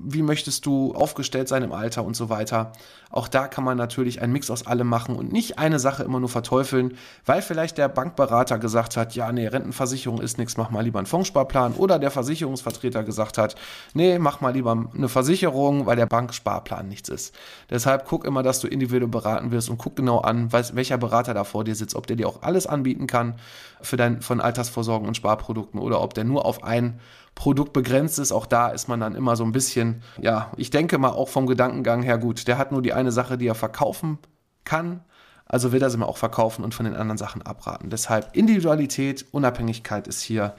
Wie 0.00 0.22
möchtest 0.22 0.66
du 0.66 0.94
aufgestellt 0.94 1.48
sein 1.48 1.62
im 1.62 1.72
Alter 1.72 2.04
und 2.04 2.14
so 2.14 2.28
weiter? 2.28 2.72
Auch 3.10 3.26
da 3.26 3.48
kann 3.48 3.64
man 3.64 3.76
natürlich 3.76 4.22
einen 4.22 4.32
Mix 4.32 4.50
aus 4.50 4.66
allem 4.66 4.86
machen 4.86 5.16
und 5.16 5.32
nicht 5.32 5.58
eine 5.58 5.78
Sache 5.78 6.02
immer 6.02 6.20
nur 6.20 6.28
verteufeln, 6.28 6.96
weil 7.24 7.42
vielleicht 7.42 7.78
der 7.78 7.88
Bankberater 7.88 8.58
gesagt 8.58 8.96
hat, 8.96 9.14
ja, 9.14 9.32
nee, 9.32 9.46
Rentenversicherung 9.46 10.20
ist 10.20 10.38
nichts, 10.38 10.56
mach 10.56 10.70
mal 10.70 10.82
lieber 10.82 10.98
einen 10.98 11.06
Fondssparplan 11.06 11.74
oder 11.74 11.98
der 11.98 12.10
Versicherungsvertreter 12.10 13.04
gesagt 13.04 13.38
hat, 13.38 13.54
nee, 13.94 14.18
mach 14.18 14.40
mal 14.40 14.50
lieber 14.50 14.88
eine 14.94 15.08
Versicherung, 15.08 15.86
weil 15.86 15.96
der 15.96 16.06
Banksparplan 16.06 16.88
nichts 16.88 17.08
ist. 17.08 17.34
Deshalb 17.70 18.06
guck 18.06 18.24
immer, 18.24 18.42
dass 18.42 18.60
du 18.60 18.68
individuell 18.68 19.08
beraten 19.08 19.50
wirst 19.50 19.70
und 19.70 19.78
guck 19.78 19.96
genau 19.96 20.18
an, 20.18 20.52
welcher 20.52 20.98
Berater 20.98 21.34
da 21.34 21.44
vor 21.44 21.64
dir 21.64 21.74
sitzt, 21.74 21.94
ob 21.94 22.06
der 22.06 22.16
dir 22.16 22.28
auch 22.28 22.42
alles 22.42 22.66
anbieten 22.66 23.06
kann 23.06 23.34
für 23.80 23.96
dein, 23.96 24.20
von 24.20 24.40
Altersvorsorgen 24.40 25.08
und 25.08 25.16
Sparprodukten 25.16 25.80
oder 25.80 26.00
ob 26.00 26.14
der 26.14 26.24
nur 26.24 26.44
auf 26.44 26.62
ein 26.62 27.00
Produkt 27.38 27.72
begrenzt 27.72 28.18
ist. 28.18 28.32
Auch 28.32 28.46
da 28.46 28.68
ist 28.68 28.88
man 28.88 28.98
dann 28.98 29.14
immer 29.14 29.36
so 29.36 29.44
ein 29.44 29.52
bisschen, 29.52 30.02
ja, 30.20 30.50
ich 30.56 30.70
denke 30.70 30.98
mal 30.98 31.10
auch 31.10 31.28
vom 31.28 31.46
Gedankengang 31.46 32.02
her 32.02 32.18
gut. 32.18 32.48
Der 32.48 32.58
hat 32.58 32.72
nur 32.72 32.82
die 32.82 32.92
eine 32.92 33.12
Sache, 33.12 33.38
die 33.38 33.46
er 33.46 33.54
verkaufen 33.54 34.18
kann. 34.64 35.04
Also 35.46 35.70
will 35.70 35.80
er 35.80 35.88
sie 35.88 35.98
mal 35.98 36.06
auch 36.06 36.16
verkaufen 36.16 36.64
und 36.64 36.74
von 36.74 36.84
den 36.84 36.96
anderen 36.96 37.16
Sachen 37.16 37.42
abraten. 37.42 37.90
Deshalb 37.90 38.36
Individualität, 38.36 39.24
Unabhängigkeit 39.30 40.08
ist 40.08 40.20
hier 40.20 40.56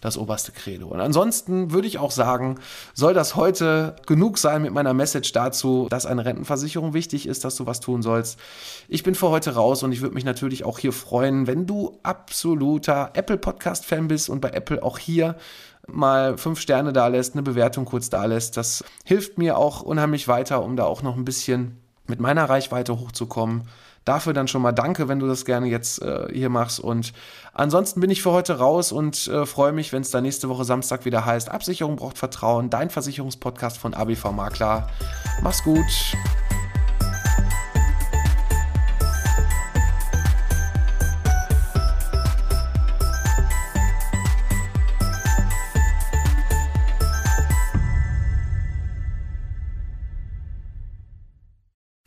das 0.00 0.16
oberste 0.18 0.52
Credo. 0.52 0.88
Und 0.88 1.00
ansonsten 1.00 1.70
würde 1.70 1.86
ich 1.86 1.98
auch 1.98 2.10
sagen, 2.10 2.58
soll 2.92 3.14
das 3.14 3.36
heute 3.36 3.94
genug 4.06 4.36
sein 4.36 4.62
mit 4.62 4.72
meiner 4.72 4.94
Message 4.94 5.32
dazu, 5.32 5.86
dass 5.90 6.06
eine 6.06 6.24
Rentenversicherung 6.24 6.92
wichtig 6.92 7.28
ist, 7.28 7.44
dass 7.44 7.56
du 7.56 7.66
was 7.66 7.80
tun 7.80 8.02
sollst. 8.02 8.38
Ich 8.88 9.04
bin 9.04 9.14
für 9.14 9.28
heute 9.28 9.54
raus 9.54 9.82
und 9.82 9.92
ich 9.92 10.00
würde 10.00 10.14
mich 10.14 10.24
natürlich 10.24 10.64
auch 10.64 10.78
hier 10.78 10.92
freuen, 10.92 11.46
wenn 11.46 11.66
du 11.66 12.00
absoluter 12.02 13.10
Apple 13.12 13.38
Podcast 13.38 13.84
Fan 13.84 14.08
bist 14.08 14.28
und 14.28 14.40
bei 14.40 14.50
Apple 14.50 14.82
auch 14.82 14.98
hier 14.98 15.36
mal 15.88 16.38
fünf 16.38 16.60
Sterne 16.60 16.92
da 16.92 17.08
lässt, 17.08 17.34
eine 17.34 17.42
Bewertung 17.42 17.84
kurz 17.84 18.10
da 18.10 18.24
lässt. 18.24 18.56
Das 18.56 18.84
hilft 19.04 19.38
mir 19.38 19.58
auch 19.58 19.82
unheimlich 19.82 20.28
weiter, 20.28 20.62
um 20.62 20.76
da 20.76 20.84
auch 20.84 21.02
noch 21.02 21.16
ein 21.16 21.24
bisschen 21.24 21.80
mit 22.06 22.20
meiner 22.20 22.48
Reichweite 22.48 22.98
hochzukommen. 22.98 23.62
Dafür 24.04 24.32
dann 24.32 24.48
schon 24.48 24.62
mal 24.62 24.72
danke, 24.72 25.06
wenn 25.06 25.20
du 25.20 25.28
das 25.28 25.44
gerne 25.44 25.68
jetzt 25.68 26.02
äh, 26.02 26.26
hier 26.32 26.48
machst. 26.48 26.80
Und 26.80 27.12
ansonsten 27.52 28.00
bin 28.00 28.10
ich 28.10 28.20
für 28.20 28.32
heute 28.32 28.58
raus 28.58 28.90
und 28.90 29.28
äh, 29.28 29.46
freue 29.46 29.72
mich, 29.72 29.92
wenn 29.92 30.02
es 30.02 30.10
dann 30.10 30.24
nächste 30.24 30.48
Woche 30.48 30.64
Samstag 30.64 31.04
wieder 31.04 31.24
heißt, 31.24 31.48
Absicherung 31.50 31.96
braucht 31.96 32.18
Vertrauen, 32.18 32.68
dein 32.68 32.90
Versicherungspodcast 32.90 33.78
von 33.78 33.94
ABV 33.94 34.32
Makler. 34.32 34.88
Mach's 35.42 35.62
gut. 35.62 35.86